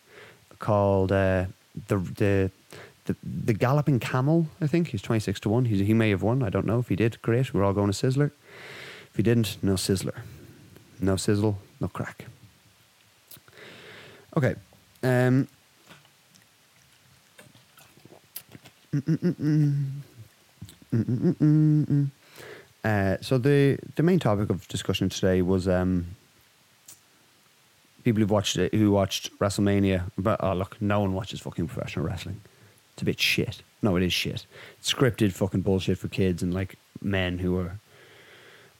called 0.60 1.12
uh, 1.12 1.46
the 1.88 1.98
the 1.98 2.52
the 3.06 3.16
the 3.24 3.54
galloping 3.54 4.00
camel. 4.00 4.48
I 4.60 4.68
think 4.68 4.90
he's 4.90 5.02
twenty 5.02 5.20
six 5.20 5.40
to 5.42 5.50
one. 5.50 5.66
He's, 5.66 5.86
he 5.86 5.94
may 5.94 6.10
have 6.10 6.24
won. 6.24 6.44
I 6.44 6.50
don't 6.50 6.66
know 6.66 6.80
if 6.80 6.90
he 6.90 6.96
did. 6.96 7.22
Great. 7.22 7.54
We're 7.54 7.64
all 7.64 7.74
going 7.74 7.92
to 7.92 7.98
Sizzler. 7.98 8.32
If 9.12 9.18
you 9.18 9.24
didn't, 9.24 9.58
no 9.62 9.74
Sizzler, 9.74 10.22
no 11.02 11.18
sizzle, 11.18 11.58
no 11.80 11.88
crack. 11.88 12.26
Okay. 14.38 14.56
Um. 15.04 15.48
Uh, 22.84 23.18
so 23.22 23.38
the 23.38 23.78
the 23.96 24.04
main 24.04 24.20
topic 24.20 24.50
of 24.50 24.68
discussion 24.68 25.10
today 25.10 25.42
was 25.42 25.68
um, 25.68 26.08
people 28.04 28.22
who've 28.22 28.32
watched 28.32 28.58
it, 28.58 28.74
who 28.74 28.92
watched 28.92 29.38
WrestleMania. 29.40 30.10
But 30.18 30.42
oh 30.44 30.54
look, 30.54 30.82
no 30.82 31.02
one 31.02 31.14
watches 31.14 31.40
fucking 31.42 31.68
professional 31.68 32.06
wrestling. 32.06 32.42
It's 32.94 33.02
a 33.02 33.06
bit 33.06 33.20
shit. 33.20 33.62
No, 33.82 33.96
it 33.98 34.04
is 34.04 34.14
shit. 34.14 34.46
It's 34.80 34.94
scripted 34.94 35.34
fucking 35.34 35.62
bullshit 35.62 35.98
for 35.98 36.08
kids 36.08 36.42
and 36.44 36.54
like 36.54 36.76
men 37.02 37.40
who 37.40 37.58
are. 37.60 37.78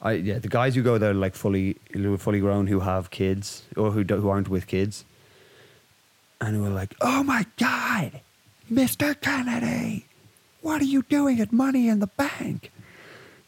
I 0.02 0.12
yeah, 0.12 0.38
the 0.38 0.48
guys 0.48 0.74
who 0.74 0.82
go 0.82 0.98
there 0.98 1.14
like 1.14 1.34
fully 1.34 1.74
fully 2.18 2.40
grown 2.40 2.66
who 2.66 2.80
have 2.80 3.10
kids 3.10 3.62
or 3.76 3.92
who 3.92 4.02
who 4.02 4.28
aren't 4.28 4.48
with 4.48 4.66
kids, 4.66 5.04
and 6.40 6.56
who 6.56 6.66
are 6.66 6.70
like, 6.70 6.94
oh 7.00 7.22
my 7.22 7.46
god, 7.56 8.20
Mister 8.68 9.14
Kennedy, 9.14 10.06
what 10.60 10.82
are 10.82 10.86
you 10.86 11.02
doing 11.02 11.40
at 11.40 11.52
Money 11.52 11.88
in 11.88 12.00
the 12.00 12.08
Bank? 12.08 12.72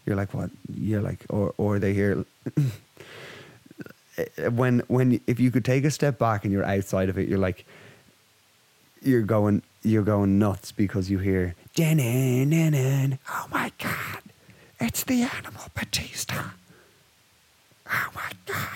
You're 0.06 0.16
like 0.16 0.32
what? 0.32 0.50
You're 0.72 1.02
like 1.02 1.24
or 1.28 1.52
or 1.58 1.78
they 1.78 1.92
hear. 1.92 2.24
when 4.50 4.80
when 4.86 5.20
if 5.26 5.40
you 5.40 5.50
could 5.50 5.64
take 5.64 5.84
a 5.84 5.90
step 5.90 6.18
back 6.18 6.44
and 6.44 6.52
you're 6.52 6.64
outside 6.64 7.08
of 7.08 7.18
it, 7.18 7.28
you're 7.28 7.38
like 7.38 7.64
you're 9.02 9.22
going 9.22 9.62
you're 9.82 10.02
going 10.02 10.38
nuts 10.38 10.72
because 10.72 11.10
you 11.10 11.18
hear 11.18 11.54
oh 13.28 13.46
my 13.50 13.72
god, 13.78 14.22
it's 14.84 15.04
the 15.04 15.22
animal 15.22 15.64
Batista. 15.74 16.50
Oh 17.90 18.08
my 18.14 18.30
god. 18.46 18.68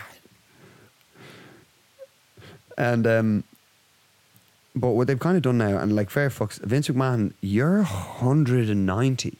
And 2.76 3.06
um 3.06 3.44
but 4.74 4.90
what 4.90 5.06
they've 5.08 5.18
kind 5.18 5.36
of 5.36 5.42
done 5.42 5.58
now, 5.58 5.76
and 5.78 5.94
like 5.94 6.10
fair 6.10 6.30
fucks, 6.30 6.60
Vince 6.60 6.88
McMahon, 6.88 7.32
you're 7.40 7.82
190. 7.82 9.38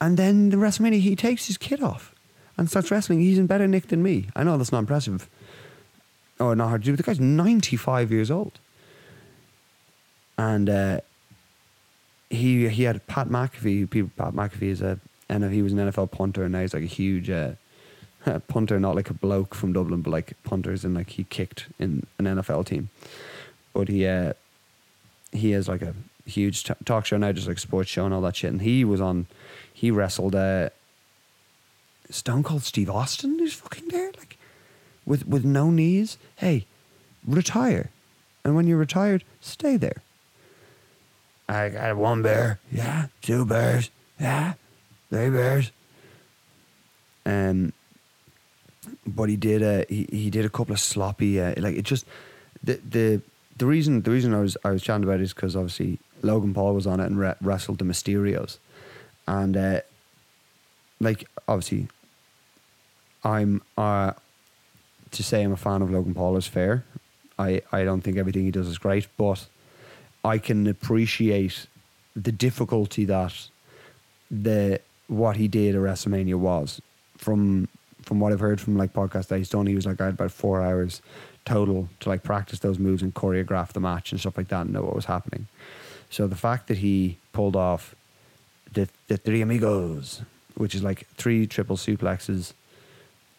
And 0.00 0.16
then 0.16 0.50
the 0.50 0.56
WrestleMania, 0.56 1.00
he 1.00 1.14
takes 1.14 1.46
his 1.46 1.56
kid 1.56 1.80
off 1.80 2.14
and 2.58 2.68
starts 2.68 2.90
wrestling. 2.90 3.20
He's 3.20 3.38
in 3.38 3.46
better 3.46 3.68
nick 3.68 3.88
than 3.88 4.02
me. 4.02 4.26
I 4.34 4.42
know 4.42 4.58
that's 4.58 4.72
not 4.72 4.80
impressive. 4.80 5.28
Or 6.40 6.56
not 6.56 6.68
hard 6.68 6.82
to 6.82 6.86
do, 6.86 6.92
but 6.92 6.96
the 6.98 7.02
guy's 7.04 7.20
95 7.20 8.10
years 8.10 8.30
old. 8.30 8.58
And 10.36 10.68
uh, 10.68 11.00
he 12.28 12.68
he 12.68 12.82
had 12.82 13.06
Pat 13.06 13.28
McAfee. 13.28 13.88
Pat 14.16 14.32
McAfee 14.32 14.62
is 14.62 14.82
a 14.82 14.98
and 15.28 15.52
he 15.52 15.62
was 15.62 15.72
an 15.72 15.78
NFL 15.78 16.10
punter, 16.10 16.44
and 16.44 16.52
now 16.52 16.60
he's 16.60 16.74
like 16.74 16.82
a 16.82 16.86
huge 16.86 17.30
uh, 17.30 17.52
punter, 18.48 18.78
not 18.78 18.94
like 18.94 19.10
a 19.10 19.14
bloke 19.14 19.54
from 19.54 19.72
Dublin, 19.72 20.02
but 20.02 20.10
like 20.10 20.32
punters, 20.44 20.84
and 20.84 20.94
like 20.94 21.10
he 21.10 21.24
kicked 21.24 21.66
in 21.78 22.06
an 22.18 22.26
NFL 22.26 22.66
team. 22.66 22.90
But 23.72 23.88
he 23.88 24.06
uh, 24.06 24.34
he 25.32 25.50
has 25.52 25.68
like 25.68 25.82
a 25.82 25.94
huge 26.26 26.64
t- 26.64 26.74
talk 26.84 27.06
show 27.06 27.16
now, 27.16 27.32
just 27.32 27.48
like 27.48 27.58
sports 27.58 27.90
show 27.90 28.04
and 28.04 28.14
all 28.14 28.20
that 28.22 28.36
shit. 28.36 28.52
And 28.52 28.62
he 28.62 28.84
was 28.84 29.00
on, 29.00 29.26
he 29.72 29.90
wrestled 29.90 30.34
uh, 30.34 30.70
Stone 32.10 32.42
Cold 32.42 32.62
Steve 32.62 32.90
Austin, 32.90 33.38
who's 33.38 33.54
fucking 33.54 33.88
there, 33.88 34.12
like 34.18 34.36
with 35.04 35.26
with 35.26 35.44
no 35.44 35.70
knees. 35.70 36.18
Hey, 36.36 36.66
retire, 37.26 37.90
and 38.44 38.54
when 38.54 38.66
you're 38.66 38.78
retired, 38.78 39.24
stay 39.40 39.76
there. 39.76 40.02
I 41.46 41.68
got 41.68 41.96
one 41.96 42.22
bear, 42.22 42.58
yeah, 42.72 43.08
two 43.20 43.44
bears, 43.44 43.90
yeah, 44.18 44.54
three 45.14 45.30
bears. 45.30 45.70
Um, 47.24 47.72
but 49.06 49.28
he 49.28 49.36
did 49.36 49.62
a 49.62 49.86
he, 49.88 50.06
he 50.10 50.30
did 50.30 50.44
a 50.44 50.50
couple 50.50 50.72
of 50.72 50.80
sloppy 50.80 51.40
uh, 51.40 51.54
like 51.56 51.76
it 51.76 51.84
just 51.84 52.04
the 52.62 52.80
the 52.88 53.22
the 53.56 53.66
reason 53.66 54.02
the 54.02 54.10
reason 54.10 54.34
I 54.34 54.40
was 54.40 54.56
I 54.64 54.70
was 54.70 54.82
chatting 54.82 55.04
about 55.04 55.20
it 55.20 55.22
is 55.22 55.32
because 55.32 55.56
obviously 55.56 55.98
Logan 56.22 56.52
Paul 56.52 56.74
was 56.74 56.86
on 56.86 57.00
it 57.00 57.06
and 57.06 57.18
re- 57.18 57.34
wrestled 57.40 57.78
the 57.78 57.84
Mysterios, 57.84 58.58
and 59.26 59.56
uh, 59.56 59.80
like 61.00 61.26
obviously 61.48 61.88
I'm 63.22 63.62
uh, 63.78 64.12
to 65.12 65.22
say 65.22 65.42
I'm 65.42 65.52
a 65.52 65.56
fan 65.56 65.80
of 65.80 65.90
Logan 65.90 66.14
Paul 66.14 66.36
is 66.36 66.46
fair. 66.46 66.84
I, 67.38 67.62
I 67.72 67.84
don't 67.84 68.02
think 68.02 68.16
everything 68.16 68.44
he 68.44 68.50
does 68.50 68.68
is 68.68 68.78
great, 68.78 69.08
but 69.16 69.46
I 70.24 70.38
can 70.38 70.66
appreciate 70.66 71.66
the 72.14 72.30
difficulty 72.30 73.04
that 73.06 73.48
the 74.30 74.80
what 75.08 75.36
he 75.36 75.48
did 75.48 75.74
at 75.74 75.80
WrestleMania 75.80 76.36
was. 76.36 76.80
From 77.16 77.68
from 78.02 78.20
what 78.20 78.32
I've 78.32 78.40
heard 78.40 78.60
from 78.60 78.76
like 78.76 78.92
podcasts 78.92 79.28
that 79.28 79.38
he's 79.38 79.48
done, 79.48 79.66
he 79.66 79.74
was 79.74 79.86
like 79.86 80.00
I 80.00 80.06
had 80.06 80.14
about 80.14 80.30
four 80.32 80.62
hours 80.62 81.00
total 81.44 81.88
to 82.00 82.08
like 82.08 82.22
practice 82.22 82.58
those 82.58 82.78
moves 82.78 83.02
and 83.02 83.14
choreograph 83.14 83.72
the 83.72 83.80
match 83.80 84.12
and 84.12 84.20
stuff 84.20 84.36
like 84.36 84.48
that 84.48 84.62
and 84.62 84.72
know 84.72 84.82
what 84.82 84.94
was 84.94 85.06
happening. 85.06 85.46
So 86.10 86.26
the 86.26 86.36
fact 86.36 86.68
that 86.68 86.78
he 86.78 87.18
pulled 87.32 87.56
off 87.56 87.94
the 88.72 88.88
the 89.08 89.16
three 89.16 89.40
amigos, 89.40 90.22
which 90.54 90.74
is 90.74 90.82
like 90.82 91.06
three 91.16 91.46
triple 91.46 91.76
suplexes 91.76 92.52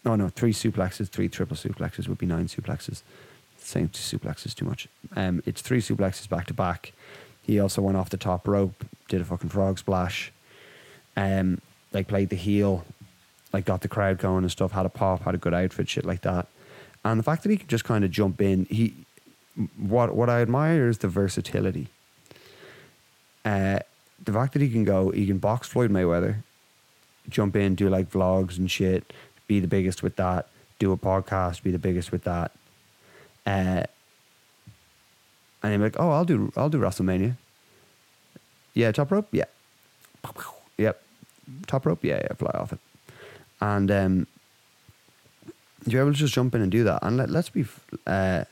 no, 0.06 0.16
no, 0.16 0.30
three 0.30 0.54
suplexes, 0.54 1.10
three 1.10 1.28
triple 1.28 1.58
suplexes 1.58 2.08
would 2.08 2.20
be 2.20 2.28
nine 2.28 2.46
suplexes. 2.46 3.02
Same 3.58 3.90
suplexes 3.90 4.54
too 4.54 4.66
much. 4.66 4.88
Um, 5.16 5.42
it's 5.48 5.62
three 5.62 5.82
suplexes 5.82 6.30
back 6.30 6.46
to 6.46 6.54
back. 6.54 6.94
He 7.42 7.60
also 7.60 7.82
went 7.82 7.98
off 7.98 8.12
the 8.12 8.18
top 8.18 8.48
rope, 8.48 8.86
did 9.08 9.22
a 9.22 9.26
fucking 9.26 9.50
frog 9.50 9.80
splash. 9.80 10.32
Um, 11.18 11.62
like 11.94 12.08
played 12.08 12.30
the 12.30 12.36
heel, 12.36 12.86
like 13.54 13.66
got 13.66 13.82
the 13.82 13.88
crowd 13.88 14.18
going 14.18 14.44
and 14.44 14.52
stuff. 14.52 14.74
Had 14.74 14.86
a 14.86 14.90
pop, 14.90 15.24
had 15.24 15.36
a 15.36 15.38
good 15.38 15.54
outfit, 15.54 15.88
shit 15.90 16.06
like 16.06 16.22
that. 16.22 16.48
And 17.04 17.20
the 17.20 17.24
fact 17.24 17.44
that 17.44 17.50
he 17.50 17.58
can 17.58 17.68
just 17.68 17.86
kind 17.86 18.04
of 18.04 18.12
jump 18.12 18.42
in, 18.42 18.66
he, 18.66 18.94
what 19.78 20.16
what 20.16 20.30
I 20.30 20.42
admire 20.42 20.88
is 20.88 20.98
the 20.98 21.08
versatility. 21.08 21.88
Uh, 23.46 23.80
the 24.24 24.34
fact 24.34 24.54
that 24.54 24.62
he 24.62 24.70
can 24.70 24.84
go, 24.84 25.12
he 25.12 25.28
can 25.28 25.38
box 25.38 25.68
Floyd 25.68 25.92
Mayweather, 25.92 26.38
jump 27.30 27.56
in, 27.56 27.76
do 27.76 27.90
like 27.90 28.12
vlogs 28.12 28.58
and 28.58 28.70
shit, 28.70 29.14
be 29.48 29.60
the 29.60 29.68
biggest 29.68 30.04
with 30.04 30.16
that, 30.16 30.48
do 30.80 30.92
a 30.92 30.98
podcast, 30.98 31.64
be 31.64 31.72
the 31.72 31.80
biggest 31.80 32.12
with 32.12 32.24
that. 32.24 32.52
Uh, 33.46 33.84
and 35.64 35.74
I'm 35.74 35.82
like, 35.82 35.96
oh, 36.00 36.10
I'll 36.12 36.26
do, 36.26 36.52
I'll 36.56 36.70
do 36.70 36.80
WrestleMania. 36.80 37.38
Yeah, 38.74 38.92
top 38.92 39.12
rope, 39.12 39.28
yeah, 39.32 39.46
top 41.68 41.86
rope, 41.86 42.04
yeah, 42.04 42.20
yeah, 42.22 42.34
fly 42.34 42.52
off 42.54 42.74
it, 42.74 42.80
and 43.62 43.92
um, 43.92 44.28
you're 45.86 46.02
able 46.02 46.14
to 46.14 46.18
just 46.18 46.34
jump 46.34 46.56
in 46.56 46.62
and 46.62 46.72
do 46.72 46.84
that. 46.84 47.00
And 47.04 47.18
let, 47.18 47.30
let's 47.30 47.50
be, 47.50 47.66
uh, 48.08 48.46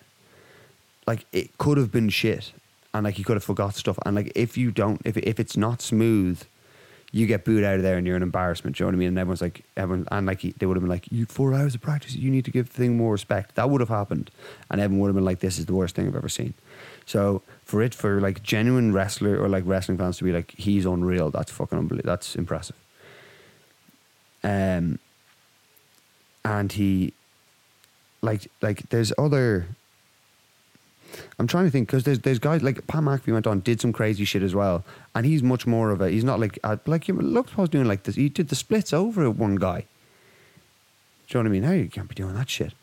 like, 1.08 1.26
it 1.32 1.58
could 1.58 1.78
have 1.78 1.92
been 1.92 2.10
shit, 2.10 2.52
and 2.94 3.04
like 3.04 3.18
you 3.18 3.26
could 3.26 3.36
have 3.36 3.44
forgot 3.44 3.76
stuff, 3.76 3.98
and 4.06 4.16
like 4.16 4.32
if 4.36 4.58
you 4.58 4.72
don't, 4.72 5.02
if 5.06 5.18
if 5.18 5.40
it's 5.40 5.58
not 5.58 5.82
smooth 5.82 6.44
you 7.14 7.28
get 7.28 7.46
booed 7.46 7.64
out 7.64 7.76
of 7.76 7.84
there 7.84 7.96
and 7.96 8.08
you're 8.08 8.16
an 8.16 8.24
embarrassment. 8.24 8.76
Do 8.76 8.84
you 8.84 8.86
know 8.86 8.88
what 8.90 8.96
I 8.96 8.98
mean? 8.98 9.08
And 9.10 9.20
everyone's 9.20 9.42
like, 9.42 9.64
everyone, 9.78 10.08
and 10.12 10.26
like 10.26 10.42
they 10.42 10.66
would 10.66 10.76
have 10.76 10.82
been 10.82 10.90
like, 10.90 11.10
you 11.12 11.28
four 11.28 11.54
hours 11.54 11.76
of 11.76 11.82
practice, 11.82 12.16
you 12.16 12.32
need 12.32 12.44
to 12.46 12.52
give 12.52 12.70
the 12.70 12.74
thing 12.74 12.98
more 12.98 13.12
respect. 13.12 13.54
That 13.54 13.70
would 13.70 13.82
have 13.82 13.90
happened, 13.90 14.32
and 14.72 14.82
everyone 14.82 15.02
would 15.02 15.08
have 15.10 15.16
been 15.16 15.24
like, 15.24 15.40
this 15.40 15.60
is 15.60 15.68
the 15.68 15.76
worst 15.76 15.96
thing 15.96 16.08
I've 16.08 16.16
ever 16.16 16.28
seen. 16.28 16.56
So 17.06 17.44
for 17.64 17.84
it, 17.84 17.94
for 17.94 18.20
like 18.20 18.42
genuine 18.42 18.94
wrestler 18.94 19.40
or 19.40 19.48
like 19.48 19.64
wrestling 19.68 20.00
fans 20.00 20.18
to 20.18 20.24
be 20.24 20.32
like, 20.32 20.56
he's 20.58 20.88
unreal. 20.88 21.30
That's 21.30 21.52
fucking 21.52 21.78
unbelievable. 21.78 22.12
That's 22.12 22.36
impressive. 22.36 22.76
Um, 24.44 25.00
and 26.44 26.72
he, 26.72 27.14
like, 28.22 28.48
like 28.62 28.90
there's 28.90 29.14
other 29.18 29.68
I'm 31.40 31.48
trying 31.48 31.66
to 31.66 31.72
think 31.72 31.88
because 31.88 32.04
there's 32.04 32.20
there's 32.20 32.40
guys 32.40 32.64
like 32.64 32.86
Pat 32.88 33.04
McAfee 33.04 33.34
went 33.34 33.48
on 33.48 33.60
did 33.60 33.82
some 33.82 33.94
crazy 33.94 34.26
shit 34.26 34.44
as 34.44 34.56
well, 34.56 34.84
and 35.16 35.26
he's 35.26 35.44
much 35.44 35.66
more 35.68 35.92
of 35.92 36.02
a 36.02 36.10
he's 36.10 36.24
not 36.24 36.40
like 36.40 36.60
uh, 36.64 36.78
like 36.86 37.08
you 37.08 37.14
look 37.16 37.56
was 37.58 37.70
doing 37.70 37.88
like 37.88 38.04
this. 38.04 38.16
He 38.16 38.30
did 38.30 38.50
the 38.50 38.56
splits 38.56 38.94
over 38.94 39.30
one 39.30 39.56
guy. 39.56 39.86
Do 41.28 41.38
you 41.38 41.44
know 41.44 41.50
what 41.50 41.56
I 41.56 41.60
mean? 41.60 41.64
Hey, 41.64 41.84
you 41.84 41.90
can't 41.90 42.10
be 42.10 42.16
doing 42.16 42.36
that 42.36 42.50
shit. 42.50 42.74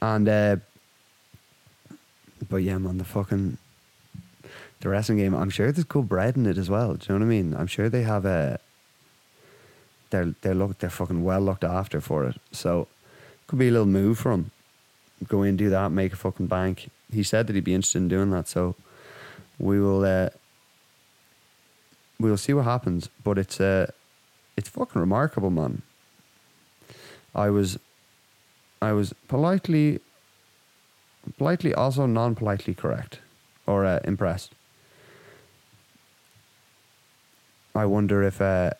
And 0.00 0.28
uh, 0.28 0.56
but 2.48 2.58
yeah, 2.58 2.78
man, 2.78 2.98
the 2.98 3.04
fucking 3.04 3.58
the 4.80 4.88
wrestling 4.88 5.18
game. 5.18 5.34
I'm 5.34 5.50
sure 5.50 5.70
there's 5.70 5.84
cool 5.84 6.02
bread 6.02 6.36
in 6.36 6.46
it 6.46 6.58
as 6.58 6.68
well. 6.70 6.94
Do 6.94 7.06
you 7.12 7.18
know 7.18 7.24
what 7.24 7.32
I 7.32 7.36
mean? 7.36 7.54
I'm 7.54 7.66
sure 7.66 7.88
they 7.88 8.02
have 8.02 8.24
a. 8.24 8.58
They're 10.12 10.34
they're 10.42 10.54
they're 10.78 10.90
fucking 10.90 11.24
well 11.24 11.40
looked 11.40 11.64
after 11.64 12.00
for 12.00 12.24
it. 12.24 12.36
So 12.52 12.86
could 13.46 13.58
be 13.58 13.68
a 13.68 13.72
little 13.72 13.86
move 13.86 14.18
for 14.18 14.30
him. 14.30 14.52
Go 15.26 15.42
in, 15.42 15.56
do 15.56 15.70
that, 15.70 15.90
make 15.90 16.12
a 16.12 16.16
fucking 16.16 16.46
bank, 16.46 16.90
he 17.12 17.22
said 17.22 17.46
that 17.46 17.54
he'd 17.54 17.64
be 17.64 17.74
interested 17.74 17.98
in 17.98 18.08
doing 18.08 18.30
that. 18.30 18.48
So 18.48 18.74
we 19.58 19.80
will 19.80 20.04
uh, 20.04 20.30
we'll 22.18 22.36
see 22.36 22.52
what 22.52 22.64
happens. 22.64 23.08
But 23.22 23.38
it's 23.38 23.60
uh, 23.60 23.90
it's 24.56 24.68
fucking 24.68 25.00
remarkable, 25.00 25.50
man. 25.50 25.82
I 27.34 27.50
was 27.50 27.78
I 28.80 28.92
was 28.92 29.14
politely 29.28 30.00
politely 31.38 31.74
also 31.74 32.06
non 32.06 32.34
politely 32.34 32.74
correct 32.74 33.20
or 33.66 33.84
uh, 33.84 34.00
impressed. 34.04 34.54
I 37.74 37.86
wonder 37.86 38.22
if 38.22 38.40
uh, 38.40 38.72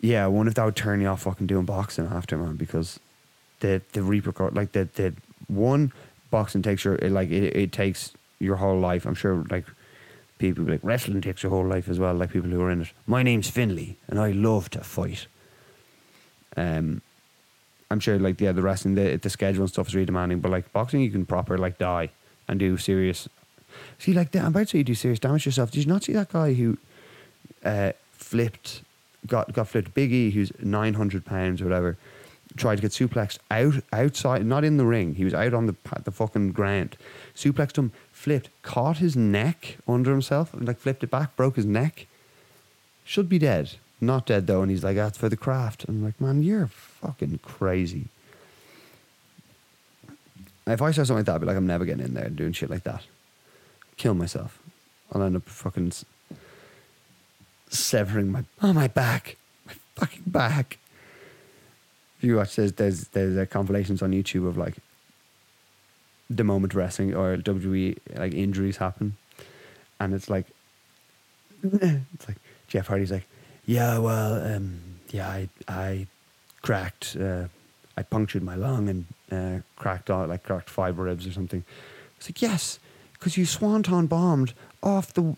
yeah, 0.00 0.24
I 0.24 0.28
wonder 0.28 0.50
if 0.50 0.54
that 0.54 0.64
would 0.64 0.76
turn 0.76 1.00
you 1.00 1.08
off 1.08 1.22
fucking 1.22 1.46
doing 1.46 1.64
boxing 1.64 2.06
after 2.06 2.36
man 2.36 2.56
because 2.56 3.00
the 3.60 3.82
the 3.92 4.00
repercut 4.00 4.54
like 4.54 4.72
the 4.72 4.88
the 4.94 5.14
one 5.48 5.92
boxing 6.30 6.62
takes 6.62 6.84
your 6.84 6.94
it, 6.96 7.10
like 7.10 7.30
it, 7.30 7.56
it 7.56 7.72
takes 7.72 8.12
your 8.38 8.56
whole 8.56 8.78
life. 8.78 9.06
I'm 9.06 9.14
sure 9.14 9.44
like 9.50 9.66
people 10.38 10.64
like 10.64 10.80
wrestling 10.82 11.20
takes 11.20 11.42
your 11.42 11.50
whole 11.50 11.66
life 11.66 11.88
as 11.88 11.98
well. 11.98 12.14
Like 12.14 12.32
people 12.32 12.50
who 12.50 12.60
are 12.62 12.70
in 12.70 12.82
it. 12.82 12.92
My 13.06 13.22
name's 13.22 13.50
Finley, 13.50 13.96
and 14.06 14.20
I 14.20 14.30
love 14.30 14.70
to 14.70 14.80
fight. 14.80 15.26
Um, 16.56 17.02
I'm 17.90 18.00
sure 18.00 18.18
like 18.18 18.40
yeah, 18.40 18.52
the 18.52 18.62
wrestling, 18.62 18.94
the 18.94 19.16
the 19.16 19.30
schedule 19.30 19.62
and 19.62 19.70
stuff 19.70 19.88
is 19.88 19.94
really 19.94 20.06
demanding, 20.06 20.40
but 20.40 20.50
like 20.50 20.72
boxing, 20.72 21.00
you 21.00 21.10
can 21.10 21.26
proper 21.26 21.58
like 21.58 21.78
die 21.78 22.10
and 22.46 22.58
do 22.60 22.76
serious. 22.76 23.28
See, 23.98 24.12
like 24.12 24.34
I'm 24.34 24.46
about 24.46 24.60
to 24.60 24.66
say 24.66 24.78
you 24.78 24.84
do 24.84 24.94
serious 24.94 25.18
damage 25.18 25.46
yourself. 25.46 25.70
Did 25.70 25.84
you 25.84 25.92
not 25.92 26.04
see 26.04 26.12
that 26.12 26.30
guy 26.30 26.54
who 26.54 26.78
uh, 27.64 27.92
flipped, 28.12 28.82
got 29.26 29.52
got 29.52 29.68
flipped? 29.68 29.94
Biggie, 29.94 30.32
who's 30.32 30.52
nine 30.62 30.94
hundred 30.94 31.24
pounds 31.24 31.60
or 31.60 31.64
whatever, 31.64 31.96
tried 32.56 32.76
to 32.76 32.82
get 32.82 32.92
suplexed 32.92 33.38
out 33.50 33.82
outside, 33.92 34.44
not 34.44 34.64
in 34.64 34.76
the 34.76 34.86
ring. 34.86 35.14
He 35.14 35.24
was 35.24 35.34
out 35.34 35.54
on 35.54 35.66
the 35.66 35.76
the 36.04 36.10
fucking 36.10 36.52
ground. 36.52 36.96
Suplexed 37.34 37.76
him, 37.76 37.92
flipped, 38.12 38.50
caught 38.62 38.98
his 38.98 39.16
neck 39.16 39.78
under 39.86 40.10
himself, 40.10 40.54
and 40.54 40.66
like 40.66 40.78
flipped 40.78 41.04
it 41.04 41.10
back, 41.10 41.36
broke 41.36 41.56
his 41.56 41.66
neck. 41.66 42.06
Should 43.04 43.28
be 43.28 43.38
dead. 43.38 43.72
Not 44.00 44.26
dead 44.26 44.46
though, 44.46 44.62
and 44.62 44.70
he's 44.70 44.84
like, 44.84 44.96
that's 44.96 45.18
for 45.18 45.28
the 45.28 45.36
craft. 45.36 45.84
I'm 45.88 46.04
like, 46.04 46.20
man, 46.20 46.42
you're 46.42 46.68
fucking 46.68 47.40
crazy. 47.42 48.06
If 50.66 50.82
I 50.82 50.90
saw 50.90 51.02
something 51.02 51.16
like 51.16 51.26
that, 51.26 51.34
I'd 51.36 51.40
be 51.40 51.46
like, 51.46 51.56
I'm 51.56 51.66
never 51.66 51.84
getting 51.84 52.04
in 52.04 52.14
there 52.14 52.26
and 52.26 52.36
doing 52.36 52.52
shit 52.52 52.70
like 52.70 52.84
that. 52.84 53.04
Kill 53.96 54.14
myself. 54.14 54.60
I'll 55.10 55.22
end 55.22 55.36
up 55.36 55.48
fucking 55.48 55.92
severing 57.70 58.30
my 58.30 58.44
oh 58.62 58.72
my 58.72 58.88
back, 58.88 59.36
my 59.66 59.74
fucking 59.94 60.24
back. 60.26 60.78
If 62.18 62.24
you 62.24 62.36
watch, 62.36 62.56
there's 62.56 62.72
there's 62.72 63.08
there's 63.08 63.48
compilations 63.48 64.02
on 64.02 64.12
YouTube 64.12 64.46
of 64.46 64.56
like 64.56 64.76
the 66.30 66.44
moment 66.44 66.74
wrestling 66.74 67.14
or 67.14 67.36
WWE 67.36 67.98
like 68.16 68.34
injuries 68.34 68.76
happen, 68.78 69.16
and 70.00 70.14
it's 70.14 70.28
like 70.28 70.46
it's 71.62 72.28
like 72.28 72.38
Jeff 72.68 72.86
Hardy's 72.86 73.10
like, 73.10 73.26
yeah, 73.66 73.98
well, 73.98 74.54
um, 74.54 74.80
yeah, 75.10 75.28
I 75.28 75.48
I 75.66 76.06
cracked, 76.62 77.16
uh, 77.20 77.44
I 77.96 78.02
punctured 78.02 78.42
my 78.42 78.54
lung 78.54 78.88
and 78.88 79.06
uh, 79.30 79.62
cracked 79.76 80.10
out 80.10 80.28
like 80.28 80.42
cracked 80.42 80.70
five 80.70 80.98
ribs 80.98 81.26
or 81.26 81.32
something. 81.32 81.64
It's 82.16 82.28
like 82.28 82.42
yes, 82.42 82.78
because 83.12 83.36
you 83.36 83.46
swanton 83.46 84.06
bombed 84.06 84.54
off 84.82 85.12
the 85.12 85.36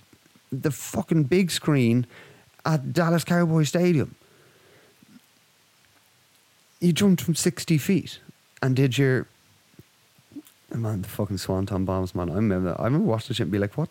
the 0.51 0.71
fucking 0.71 1.25
big 1.25 1.51
screen 1.51 2.07
at 2.65 2.93
Dallas 2.93 3.25
Cowboy 3.25 3.65
Stadium. 3.65 4.15
You 6.81 6.93
jumped 6.93 7.23
from 7.23 7.35
sixty 7.35 7.79
feet 7.79 8.21
and 8.63 8.75
did 8.75 8.99
your 8.99 9.27
man 10.79 11.03
the 11.03 11.09
fucking 11.09 11.39
swanton 11.39 11.85
bombs, 11.85 12.15
man. 12.15 12.31
I 12.31 12.35
remember 12.35 12.77
I 12.79 12.85
remember 12.85 13.07
watching 13.07 13.35
shit 13.35 13.45
and 13.45 13.53
be 13.53 13.59
like, 13.59 13.77
what? 13.77 13.89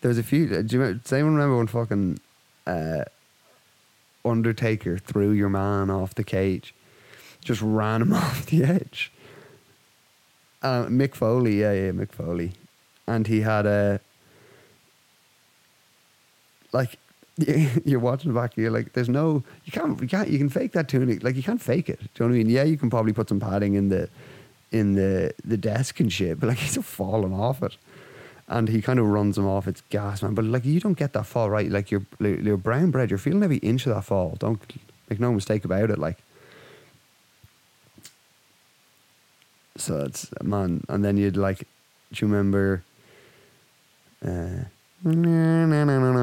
There 0.00 0.08
was 0.08 0.18
a 0.18 0.22
few. 0.22 0.46
Do 0.48 0.54
you 0.54 0.80
remember, 0.80 1.00
does 1.02 1.12
anyone 1.12 1.34
remember 1.34 1.58
when 1.58 1.66
fucking 1.66 2.20
uh, 2.66 3.04
Undertaker 4.24 4.98
threw 4.98 5.30
your 5.32 5.50
man 5.50 5.90
off 5.90 6.14
the 6.14 6.24
cage? 6.24 6.74
Just 7.44 7.60
ran 7.62 8.02
him 8.02 8.12
off 8.14 8.46
the 8.46 8.64
edge. 8.64 9.12
Uh, 10.62 10.84
Mick 10.84 11.14
Foley, 11.14 11.60
yeah, 11.60 11.72
yeah, 11.72 11.90
Mick 11.90 12.12
Foley, 12.12 12.52
and 13.06 13.26
he 13.26 13.40
had 13.40 13.64
a 13.66 14.00
like 16.72 16.98
you're 17.84 18.00
watching 18.00 18.34
back. 18.34 18.56
You're 18.56 18.70
like, 18.70 18.92
there's 18.92 19.08
no, 19.08 19.42
you 19.64 19.72
can't, 19.72 20.00
you 20.00 20.08
can't, 20.08 20.28
you 20.28 20.38
can 20.38 20.48
fake 20.48 20.72
that 20.72 20.88
tunic. 20.88 21.22
Like 21.22 21.36
you 21.36 21.42
can't 21.42 21.60
fake 21.60 21.88
it. 21.88 21.98
Do 21.98 22.04
you 22.04 22.10
know 22.20 22.26
what 22.26 22.40
I 22.40 22.44
mean? 22.44 22.50
Yeah, 22.50 22.64
you 22.64 22.76
can 22.76 22.90
probably 22.90 23.12
put 23.12 23.28
some 23.28 23.40
padding 23.40 23.74
in 23.74 23.88
the 23.88 24.08
in 24.72 24.94
the 24.94 25.34
the 25.44 25.56
desk 25.56 25.98
and 26.00 26.12
shit, 26.12 26.38
but 26.38 26.48
like 26.48 26.58
he's 26.64 26.76
falling 26.78 27.34
off 27.34 27.62
it. 27.62 27.76
And 28.48 28.68
he 28.68 28.82
kind 28.82 28.98
of 28.98 29.06
runs 29.06 29.38
him 29.38 29.46
off. 29.46 29.68
It's 29.68 29.80
gas, 29.90 30.22
man. 30.22 30.34
But 30.34 30.44
like 30.44 30.64
you 30.64 30.80
don't 30.80 30.98
get 30.98 31.12
that 31.12 31.26
fall 31.26 31.48
right. 31.48 31.70
Like 31.70 31.90
you're 31.90 32.04
you're 32.18 32.56
brown 32.56 32.90
bread. 32.90 33.10
You're 33.10 33.18
feeling 33.18 33.42
every 33.42 33.58
inch 33.58 33.86
of 33.86 33.94
that 33.94 34.02
fall. 34.02 34.36
Don't 34.38 34.60
make 35.08 35.20
no 35.20 35.32
mistake 35.32 35.64
about 35.64 35.90
it. 35.90 35.98
Like 35.98 36.18
so, 39.76 40.00
it's 40.00 40.28
man. 40.42 40.84
And 40.88 41.04
then 41.04 41.16
you'd 41.16 41.36
like, 41.36 41.58
do 41.58 42.26
you 42.26 42.26
remember? 42.26 42.82
Uh, 44.22 44.64
the 45.02 46.14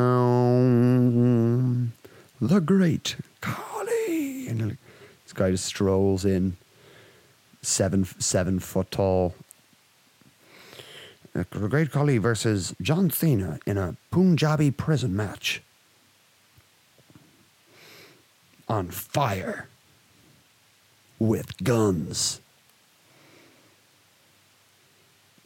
great 2.63 3.15
Khali, 3.41 4.47
and 4.47 4.77
this 5.23 5.33
guy 5.33 5.51
just 5.51 5.65
strolls 5.65 6.25
in, 6.25 6.57
seven 7.61 8.05
seven 8.19 8.59
foot 8.59 8.91
tall. 8.91 9.33
The 11.33 11.67
Great 11.67 11.91
Khali 11.91 12.17
versus 12.17 12.73
John 12.81 13.11
Cena 13.11 13.59
in 13.65 13.77
a 13.77 13.95
Punjabi 14.09 14.71
prison 14.71 15.15
match. 15.15 15.61
On 18.67 18.89
fire. 18.89 19.67
With 21.19 21.63
guns. 21.63 22.41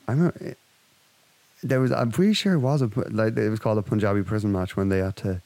I 0.07 0.13
remember, 0.13 0.55
there 1.63 1.79
was, 1.79 1.91
I'm 1.91 2.11
pretty 2.11 2.33
sure 2.33 2.53
it 2.53 2.59
was 2.59 2.81
a, 2.81 2.89
like, 3.09 3.37
it 3.37 3.49
was 3.49 3.59
called 3.59 3.77
a 3.77 3.81
Punjabi 3.81 4.23
prison 4.23 4.51
match 4.51 4.75
when 4.75 4.89
they 4.89 4.99
had 4.99 5.15
to 5.17 5.41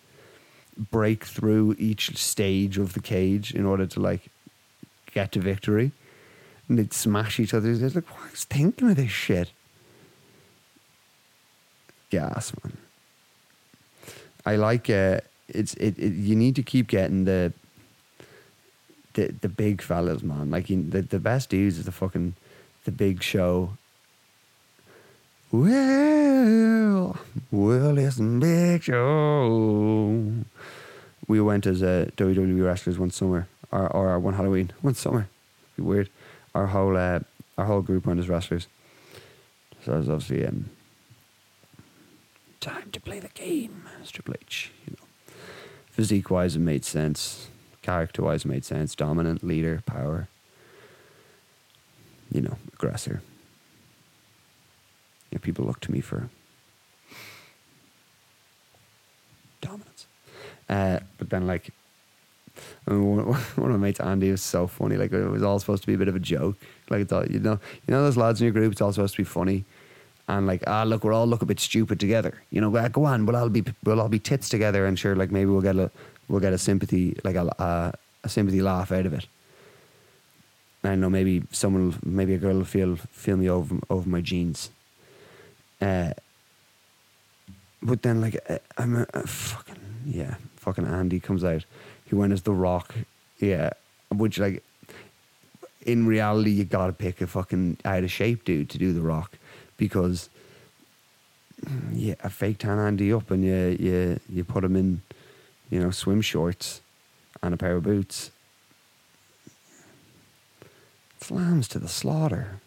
break 0.91 1.25
through 1.25 1.75
each 1.78 2.17
stage 2.17 2.78
of 2.78 2.93
the 2.93 2.99
cage 2.99 3.54
in 3.54 3.65
order 3.65 3.86
to, 3.86 3.99
like, 3.99 4.30
get 5.12 5.32
to 5.34 5.39
victory. 5.39 5.91
And 6.67 6.80
they'd 6.80 6.93
smash 6.93 7.39
each 7.39 7.54
other. 7.54 7.75
They're 7.75 7.89
like, 7.89 8.10
what 8.10 8.32
was 8.32 8.43
thinking 8.43 8.89
of 8.89 8.95
this 8.95 9.12
shit? 9.12 9.51
gas, 12.10 12.54
man. 12.63 12.78
I 14.45 14.56
like 14.56 14.89
uh, 14.89 15.19
it's 15.47 15.73
it, 15.75 15.97
it. 15.97 16.13
You 16.13 16.36
need 16.36 16.56
to 16.56 16.63
keep 16.63 16.88
getting 16.88 17.25
the 17.25 17.54
the 19.13 19.34
the 19.41 19.49
big 19.49 19.82
fellas, 19.82 20.21
man. 20.23 20.49
Like 20.49 20.69
you, 20.69 20.88
the 20.89 21.01
the 21.01 21.19
best 21.19 21.49
dudes 21.49 21.78
is 21.78 21.86
the 21.86 21.91
fucking 21.91 22.36
the 22.86 22.91
big 22.91 23.23
show. 23.23 23.78
Well, 25.56 27.15
well, 27.50 27.98
it's 27.98 28.20
a 28.20 28.24
big 28.24 28.84
show. 28.84 30.22
We 31.30 31.39
went 31.39 31.65
as 31.65 31.82
uh, 31.82 32.10
WWE 32.18 32.65
wrestlers 32.65 33.00
one 33.00 33.12
summer, 33.12 33.48
or 33.72 33.88
or 33.96 34.20
one 34.20 34.34
Halloween, 34.34 34.74
one 34.82 34.96
summer. 34.96 35.30
Be 35.78 35.84
weird. 35.84 36.10
Our 36.54 36.68
whole 36.68 36.98
uh, 36.98 37.22
our 37.58 37.65
whole 37.65 37.82
group 37.82 38.06
went 38.06 38.20
as 38.20 38.28
wrestlers. 38.28 38.68
So 39.86 39.94
it 39.94 39.98
was 40.00 40.10
obviously 40.10 40.46
um, 40.46 40.72
time 42.60 42.91
to 42.91 43.00
play 43.00 43.22
the 43.22 43.30
game, 43.30 43.88
as 44.02 44.12
Triple 44.12 44.36
H. 44.41 44.72
You 44.86 44.98
know, 44.98 45.36
physique 45.89 46.30
wise, 46.30 46.58
it 46.58 46.60
made 46.60 46.84
sense. 46.84 47.48
Character 47.82 48.24
wise, 48.24 48.44
it 48.44 48.50
made 48.50 48.65
sense. 48.65 48.94
Dominant 48.94 49.41
leader, 49.41 49.82
power. 49.86 50.28
You 52.30 52.41
know, 52.41 52.58
aggressor. 52.74 53.22
People 55.41 55.65
look 55.65 55.80
to 55.82 55.91
me 55.91 56.02
for 56.02 56.30
dominance. 59.62 60.08
Uh, 60.69 61.00
but 61.17 61.30
then, 61.30 61.45
like, 61.48 61.69
I 62.88 62.91
mean, 62.91 63.26
one, 63.26 63.38
of 63.38 63.58
my 63.58 63.78
mates, 63.78 64.00
Andy, 64.00 64.32
was 64.32 64.41
so 64.41 64.67
funny. 64.67 64.98
Like, 64.98 65.12
it 65.12 65.28
was 65.28 65.43
all 65.43 65.60
supposed 65.60 65.84
to 65.84 65.88
be 65.88 65.93
a 65.93 65.98
bit 65.98 66.08
of 66.08 66.15
a 66.15 66.19
joke. 66.19 66.58
Like, 66.89 67.02
it's 67.02 67.13
all, 67.13 67.26
you 67.26 67.39
know, 67.39 67.60
you 67.88 67.91
know 67.91 68.04
those 68.04 68.17
lads 68.17 68.41
in 68.41 68.45
your 68.45 68.54
group. 68.54 68.71
It's 68.71 68.82
all 68.82 68.93
supposed 68.93 69.15
to 69.15 69.21
be 69.21 69.26
funny 69.26 69.65
and 70.28 70.48
like 70.48 70.63
ah 70.67 70.84
look 70.84 71.04
we're 71.04 71.13
all 71.13 71.28
look 71.28 71.41
a 71.41 71.45
bit 71.45 71.60
stupid 71.60 72.00
together 72.00 72.41
you 72.50 72.60
know 72.60 72.76
"Ah, 72.78 72.88
go 72.88 73.06
on 73.06 73.26
we'll 73.26 73.36
all 73.36 73.50
be 73.50 73.63
we'll 73.84 74.02
all 74.02 74.10
be 74.10 74.19
tits 74.19 74.50
together 74.50 74.86
and 74.86 74.98
sure 74.98 75.15
like 75.15 75.32
maybe 75.32 75.50
we'll 75.50 75.62
get 75.62 75.76
a 75.76 75.91
we'll 76.28 76.39
get 76.39 76.54
a 76.54 76.58
sympathy 76.58 77.17
like 77.24 77.36
a 77.36 77.93
a, 78.24 78.30
sympathy 78.30 78.62
laugh 78.62 78.91
out 78.91 79.06
of 79.06 79.13
it 79.13 79.28
I 80.84 80.89
don't 80.89 81.02
know 81.02 81.10
maybe 81.10 81.43
someone 81.52 82.00
maybe 82.04 82.34
a 82.34 82.39
girl 82.39 82.56
will 82.56 82.65
feel 82.65 82.95
feel 82.95 83.38
me 83.38 83.50
over 83.50 83.78
over 83.89 84.10
my 84.10 84.21
jeans 84.21 84.71
uh 85.86 86.13
but 87.82 88.02
then 88.02 88.21
like 88.21 88.38
uh, 88.50 88.58
I'm 88.78 88.95
a, 88.95 89.08
a 89.13 89.28
fucking 89.28 89.76
yeah 90.06 90.36
fucking 90.58 90.86
Andy 90.86 91.19
comes 91.19 91.43
out 91.43 91.65
he 92.06 92.15
went 92.15 92.34
as 92.34 92.41
the 92.41 92.54
rock 92.54 92.95
yeah 93.39 93.71
which 94.10 94.39
like 94.39 94.63
in 95.86 96.08
reality 96.08 96.52
you 96.52 96.63
gotta 96.63 96.93
pick 96.93 97.21
a 97.21 97.28
fucking 97.28 97.78
out 97.86 98.04
of 98.04 98.12
shape 98.12 98.43
dude 98.45 98.69
to 98.71 98.78
do 98.78 98.93
the 98.93 99.02
rock 99.02 99.38
because 99.78 100.30
yeah, 101.93 102.15
a 102.24 102.30
fake 102.30 102.60
tan 102.60 102.80
Andy 102.80 103.13
up 103.13 103.32
and 103.32 103.43
you 103.43 103.78
you 103.80 104.19
you 104.30 104.43
put 104.43 104.63
him 104.63 104.76
in, 104.76 105.02
you 105.69 105.80
know, 105.80 105.91
swim 105.91 106.21
shorts 106.21 106.82
and 107.41 107.54
a 107.54 107.58
pair 107.58 107.76
of 107.76 107.84
boots. 107.84 108.32
It's 111.17 111.32
lambs 111.32 111.67
to 111.69 111.80
the 111.80 111.88
slaughter. 111.88 112.60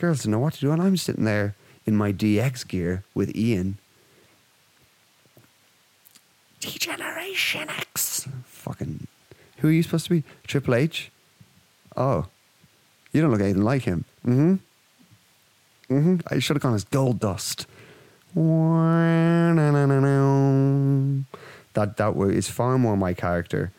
Girls 0.00 0.24
don't 0.24 0.30
know 0.32 0.38
what 0.38 0.54
to 0.54 0.60
do, 0.60 0.72
and 0.72 0.80
I'm 0.80 0.96
sitting 0.96 1.24
there 1.24 1.54
in 1.84 1.94
my 1.94 2.10
DX 2.10 2.66
gear 2.66 3.04
with 3.14 3.36
Ian. 3.36 3.76
Degeneration 6.58 7.68
X. 7.68 8.26
Fucking. 8.46 9.06
Who 9.58 9.68
are 9.68 9.72
you 9.72 9.82
supposed 9.82 10.06
to 10.06 10.10
be? 10.10 10.24
Triple 10.46 10.74
H? 10.74 11.10
Oh. 11.98 12.28
You 13.12 13.20
don't 13.20 13.30
look 13.30 13.42
anything 13.42 13.62
like 13.62 13.82
him. 13.82 14.06
Mm 14.26 14.34
hmm. 14.34 14.54
Mm-hmm. 15.94 16.16
I 16.28 16.38
should 16.38 16.56
have 16.56 16.62
gone 16.62 16.74
as 16.74 16.86
Goldust. 16.86 17.66
That 21.74 21.96
that 21.98 22.16
is 22.32 22.48
far 22.48 22.78
more 22.78 22.96
my 22.96 23.12
character. 23.12 23.70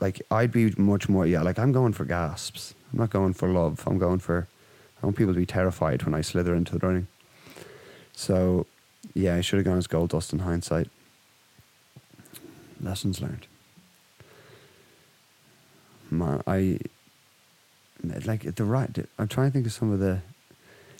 Like 0.00 0.20
I'd 0.32 0.50
be 0.50 0.74
much 0.76 1.08
more 1.08 1.26
yeah. 1.26 1.42
Like 1.42 1.60
I'm 1.60 1.70
going 1.70 1.92
for 1.92 2.04
gasps. 2.04 2.74
I'm 2.92 2.98
not 2.98 3.10
going 3.10 3.34
for 3.34 3.48
love. 3.48 3.84
I'm 3.86 3.98
going 3.98 4.18
for. 4.18 4.48
I 5.02 5.06
want 5.06 5.16
people 5.16 5.32
to 5.32 5.40
be 5.40 5.46
terrified 5.46 6.02
when 6.02 6.14
I 6.14 6.20
slither 6.20 6.54
into 6.54 6.78
the 6.78 6.86
running. 6.86 7.06
So, 8.12 8.66
yeah, 9.14 9.36
I 9.36 9.40
should 9.40 9.58
have 9.58 9.64
gone 9.64 9.78
as 9.78 9.86
Goldust 9.86 10.32
in 10.32 10.40
hindsight. 10.40 10.88
Lessons 12.80 13.20
learned. 13.20 13.46
Man, 16.10 16.42
I 16.46 16.78
like 18.24 18.54
the 18.54 18.64
right. 18.64 18.90
I'm 19.18 19.28
trying 19.28 19.48
to 19.48 19.52
think 19.52 19.66
of 19.66 19.72
some 19.72 19.92
of 19.92 20.00
the 20.00 20.20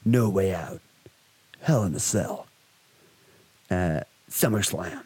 No 0.04 0.28
Way 0.30 0.54
Out, 0.54 0.80
Hell 1.60 1.84
in 1.84 1.94
a 1.94 2.00
Cell, 2.00 2.46
uh, 3.70 4.00
SummerSlam, 4.30 5.02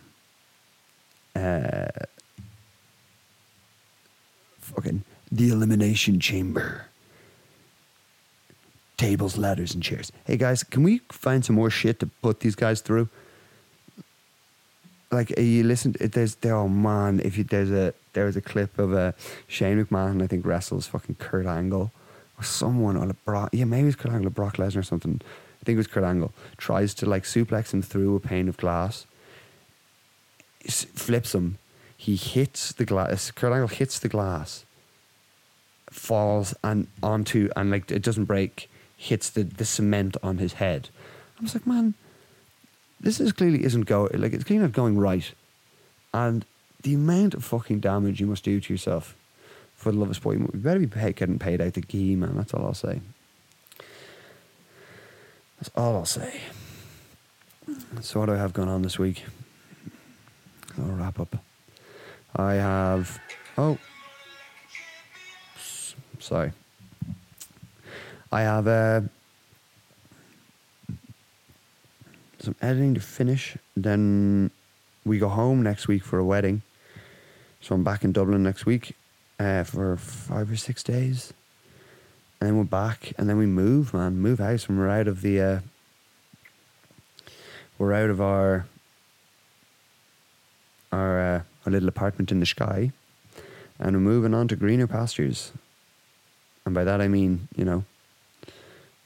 uh, 1.35 1.89
fucking 4.59 5.05
The 5.33 5.49
Elimination 5.49 6.21
Chamber, 6.21 6.87
tables, 8.97 9.37
ladders, 9.37 9.75
and 9.75 9.83
chairs. 9.83 10.13
Hey 10.25 10.37
guys, 10.37 10.63
can 10.63 10.83
we 10.83 10.99
find 11.11 11.45
some 11.45 11.57
more 11.57 11.71
shit 11.71 12.01
to 12.01 12.07
put 12.07 12.41
these 12.41 12.55
guys 12.55 12.81
through? 12.81 13.09
like 15.15 15.33
uh, 15.39 15.41
you 15.41 15.63
listen. 15.63 15.95
There's 15.99 16.35
there. 16.37 16.57
Oh 16.57 16.69
man, 16.69 17.21
if 17.25 17.39
you 17.39 17.45
there's 17.45 17.71
a 17.71 17.95
there 18.13 18.27
was 18.27 18.37
a 18.37 18.43
clip 18.43 18.79
of 18.79 18.93
a 18.93 18.99
uh, 18.99 19.13
Shane 19.47 19.83
McMahon. 19.83 20.23
I 20.23 20.27
think 20.27 20.45
wrestles 20.45 20.87
fucking 20.87 21.15
Kurt 21.15 21.47
Angle 21.47 21.93
or 22.39 22.45
someone 22.45 22.97
or 22.97 23.11
Brock. 23.25 23.51
Yeah, 23.53 23.65
maybe 23.65 23.89
it's 23.89 23.97
Kurt 23.97 24.13
Angle 24.13 24.27
or 24.27 24.31
Brock 24.31 24.57
Lesnar 24.57 24.79
or 24.79 24.83
something. 24.83 25.21
I 25.23 25.65
think 25.65 25.77
it 25.77 25.79
was 25.79 25.87
Kurt 25.87 26.05
Angle 26.05 26.33
tries 26.59 26.93
to 26.95 27.07
like 27.07 27.23
suplex 27.23 27.73
him 27.73 27.81
through 27.81 28.17
a 28.17 28.21
pane 28.21 28.49
of 28.49 28.59
glass. 28.59 29.07
Flips 30.69 31.35
him. 31.35 31.59
He 31.97 32.17
hits 32.17 32.73
the 32.73 32.85
glass. 32.85 33.31
Kurt 33.31 33.53
Angle 33.53 33.69
hits 33.69 33.99
the 33.99 34.09
glass. 34.09 34.65
Falls 35.91 36.55
and 36.63 36.89
onto 37.03 37.49
and 37.57 37.71
like 37.71 37.91
it 37.91 38.03
doesn't 38.03 38.25
break. 38.25 38.69
Hits 38.97 39.31
the 39.31 39.43
the 39.43 39.65
cement 39.65 40.17
on 40.23 40.39
his 40.39 40.55
head. 40.55 40.89
I 41.39 41.43
was 41.43 41.55
like, 41.55 41.67
man 41.67 41.95
this 43.05 43.21
is 43.21 43.33
clearly 43.33 43.65
isn't 43.65 43.83
going 43.83 44.11
like 44.21 44.33
it's 44.33 44.45
clearly 44.45 44.63
not 44.63 44.73
going 44.73 44.99
right, 44.99 45.33
and 46.13 46.45
the 46.83 46.95
amount 46.95 47.35
of 47.35 47.45
fucking 47.45 47.81
damage 47.81 48.21
you 48.21 48.27
must 48.27 48.45
do 48.45 48.61
to 48.61 48.73
yourself 48.73 49.15
for 49.75 49.93
the 49.93 49.99
love 49.99 50.11
of 50.11 50.17
sport, 50.17 50.39
you 50.39 50.49
better 50.55 50.81
be 50.81 50.87
pay, 50.87 51.13
getting 51.13 51.39
paid 51.39 51.61
out 51.61 51.75
the 51.75 51.83
key, 51.83 52.17
man. 52.17 52.37
That's 52.37 52.55
all 52.55 52.65
I'll 52.65 52.75
say. 52.75 53.01
That's 55.59 55.71
all 55.77 55.97
I'll 55.97 56.05
say. 56.05 56.41
So 58.01 58.21
what 58.21 58.27
do 58.27 58.33
I 58.33 58.37
have 58.37 58.53
going 58.53 58.69
on 58.69 58.83
this 58.83 58.99
week? 58.99 59.25
I'll 60.79 60.87
wrap 60.87 61.21
up. 61.21 61.37
I 62.35 62.55
have 62.55 63.19
oh 63.59 63.79
sorry. 66.19 66.53
I 68.35 68.43
have 68.43 68.67
uh 68.67 69.03
some 72.41 72.57
editing 72.61 72.95
to 72.95 73.01
finish. 73.01 73.57
Then 73.77 74.51
we 75.05 75.19
go 75.19 75.29
home 75.29 75.63
next 75.63 75.87
week 75.87 76.03
for 76.03 76.19
a 76.19 76.25
wedding. 76.25 76.63
So 77.61 77.77
I'm 77.77 77.85
back 77.85 78.03
in 78.03 78.11
Dublin 78.11 78.43
next 78.43 78.67
week 78.67 78.97
uh, 79.39 79.63
for 79.63 79.97
five 79.97 80.51
or 80.51 80.57
six 80.57 80.83
days. 80.83 81.33
And 82.41 82.49
then 82.49 82.59
we're 82.59 82.65
back 82.65 83.13
and 83.17 83.31
then 83.31 83.39
we 83.39 83.47
move, 83.47 83.95
man. 83.95 84.17
Move 84.17 84.41
house 84.41 84.69
and 84.69 84.79
we're 84.79 84.89
out 84.89 85.07
of 85.07 85.23
the 85.23 85.41
uh, 85.41 85.61
we're 87.79 87.93
out 87.93 88.11
of 88.11 88.21
our 88.21 88.67
our 90.91 91.21
uh, 91.21 91.43
our 91.65 91.73
little 91.73 91.89
apartment 91.89 92.33
in 92.33 92.41
the 92.41 92.47
sky 92.47 92.91
and 93.79 93.95
we're 93.95 94.01
moving 94.01 94.35
on 94.35 94.49
to 94.49 94.57
greener 94.57 94.89
pastures. 94.89 95.53
And 96.67 96.75
by 96.75 96.83
that 96.83 97.01
I 97.01 97.07
mean, 97.07 97.47
you 97.55 97.65
know, 97.65 97.85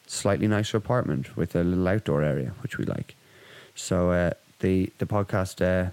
slightly 0.09 0.49
nicer 0.49 0.77
apartment 0.77 1.37
with 1.37 1.55
a 1.55 1.63
little 1.63 1.87
outdoor 1.87 2.23
area, 2.23 2.55
which 2.63 2.79
we 2.79 2.85
like. 2.85 3.15
So 3.75 4.11
uh, 4.11 4.31
the 4.61 4.91
the 4.99 5.07
podcast 5.07 5.63
uh, 5.63 5.91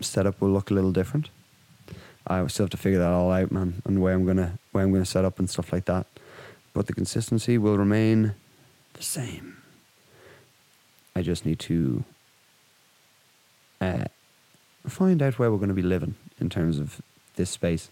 setup 0.00 0.40
will 0.40 0.50
look 0.50 0.70
a 0.70 0.74
little 0.74 0.92
different. 0.92 1.30
I 2.26 2.46
still 2.46 2.64
have 2.64 2.70
to 2.70 2.76
figure 2.76 2.98
that 2.98 3.10
all 3.10 3.32
out, 3.32 3.50
man, 3.50 3.82
and 3.84 4.00
where 4.00 4.14
I'm 4.14 4.26
gonna 4.26 4.58
where 4.72 4.84
I'm 4.84 4.92
gonna 4.92 5.04
set 5.04 5.24
up 5.24 5.38
and 5.38 5.48
stuff 5.48 5.72
like 5.72 5.86
that. 5.86 6.06
But 6.74 6.86
the 6.86 6.92
consistency 6.92 7.58
will 7.58 7.78
remain 7.78 8.34
the 8.92 9.02
same. 9.02 9.56
I 11.16 11.22
just 11.22 11.44
need 11.44 11.58
to 11.60 12.04
uh, 13.80 14.04
find 14.86 15.22
out 15.22 15.38
where 15.38 15.50
we're 15.50 15.56
going 15.56 15.68
to 15.68 15.74
be 15.74 15.82
living 15.82 16.14
in 16.40 16.48
terms 16.48 16.78
of 16.78 17.00
this 17.34 17.50
space. 17.50 17.90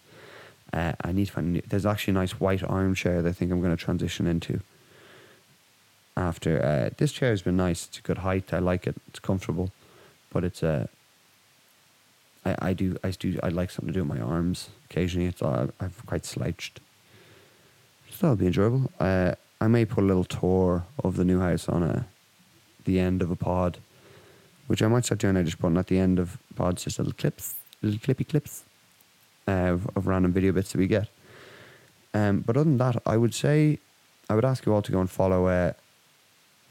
Uh, 0.72 0.92
I 1.00 1.12
need 1.12 1.26
to 1.26 1.32
find. 1.32 1.62
There's 1.66 1.86
actually 1.86 2.12
a 2.12 2.14
nice 2.14 2.38
white 2.38 2.62
armchair 2.62 3.22
that 3.22 3.28
I 3.28 3.32
think 3.32 3.50
I'm 3.50 3.60
going 3.60 3.76
to 3.76 3.82
transition 3.82 4.26
into 4.26 4.60
after. 6.16 6.62
Uh, 6.64 6.90
this 6.96 7.12
chair 7.12 7.30
has 7.30 7.42
been 7.42 7.56
nice. 7.56 7.86
It's 7.86 7.98
a 7.98 8.02
good 8.02 8.18
height. 8.18 8.52
I 8.52 8.58
like 8.58 8.86
it. 8.86 8.96
It's 9.08 9.18
comfortable, 9.18 9.70
but 10.32 10.44
it's 10.44 10.62
a. 10.62 10.68
Uh, 10.68 10.86
I, 12.44 12.68
I 12.68 12.72
do 12.72 12.96
I 13.02 13.10
do 13.10 13.38
I 13.42 13.48
like 13.48 13.70
something 13.70 13.92
to 13.92 14.00
do 14.00 14.04
with 14.04 14.18
my 14.18 14.24
arms 14.24 14.70
occasionally. 14.88 15.26
It's 15.26 15.42
all, 15.42 15.70
I'm 15.80 15.92
quite 16.06 16.24
slouched. 16.24 16.80
So 18.10 18.18
that'll 18.20 18.36
be 18.36 18.46
enjoyable. 18.46 18.90
Uh, 19.00 19.34
I 19.60 19.66
may 19.68 19.84
put 19.84 20.04
a 20.04 20.06
little 20.06 20.24
tour 20.24 20.84
of 21.02 21.16
the 21.16 21.24
new 21.24 21.40
house 21.40 21.68
on 21.68 21.82
a 21.82 22.06
the 22.84 23.00
end 23.00 23.20
of 23.20 23.30
a 23.30 23.36
pod, 23.36 23.78
which 24.68 24.80
I 24.80 24.86
might 24.86 25.04
start 25.04 25.20
doing. 25.20 25.36
I 25.36 25.42
just 25.42 25.58
put 25.58 25.76
at 25.76 25.88
the 25.88 25.98
end 25.98 26.18
of 26.18 26.38
pods 26.54 26.84
just 26.84 26.98
little 26.98 27.12
clips, 27.12 27.56
little 27.82 27.98
clippy 27.98 28.26
clips 28.26 28.62
uh, 29.48 29.50
of, 29.50 29.90
of 29.96 30.06
random 30.06 30.32
video 30.32 30.52
bits 30.52 30.72
that 30.72 30.78
we 30.78 30.86
get. 30.86 31.08
Um, 32.14 32.40
but 32.40 32.56
other 32.56 32.64
than 32.64 32.78
that, 32.78 33.02
I 33.04 33.16
would 33.16 33.34
say 33.34 33.78
I 34.30 34.34
would 34.34 34.44
ask 34.44 34.64
you 34.64 34.72
all 34.72 34.82
to 34.82 34.92
go 34.92 35.00
and 35.00 35.10
follow 35.10 35.46
uh, 35.46 35.72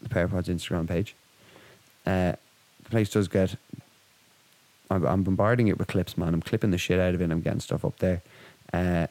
the 0.01 0.09
PowerPod's 0.09 0.49
Instagram 0.49 0.87
page. 0.87 1.15
Uh, 2.05 2.33
the 2.83 2.89
place 2.89 3.09
does 3.09 3.27
get. 3.27 3.55
I'm, 4.89 5.05
I'm, 5.05 5.23
bombarding 5.23 5.67
it 5.67 5.79
with 5.79 5.87
clips, 5.87 6.17
man. 6.17 6.33
I'm 6.33 6.41
clipping 6.41 6.71
the 6.71 6.77
shit 6.77 6.99
out 6.99 7.15
of 7.15 7.21
it. 7.21 7.31
I'm 7.31 7.41
getting 7.41 7.59
stuff 7.59 7.83
up 7.83 7.97
there, 7.97 8.21
uh, 8.71 9.07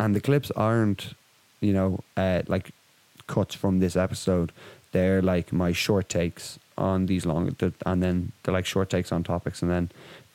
and 0.00 0.14
the 0.14 0.20
clips 0.20 0.50
aren't, 0.52 1.14
you 1.60 1.72
know, 1.74 2.00
uh, 2.16 2.42
like 2.46 2.70
cuts 3.26 3.54
from 3.54 3.80
this 3.80 3.96
episode. 3.96 4.52
They're 4.92 5.20
like 5.20 5.52
my 5.52 5.72
short 5.72 6.08
takes 6.08 6.58
on 6.78 7.06
these 7.06 7.26
long, 7.26 7.54
and 7.84 8.02
then 8.02 8.32
they're 8.42 8.54
like 8.54 8.66
short 8.66 8.88
takes 8.88 9.12
on 9.12 9.22
topics, 9.22 9.60
and 9.60 9.70
then 9.70 9.90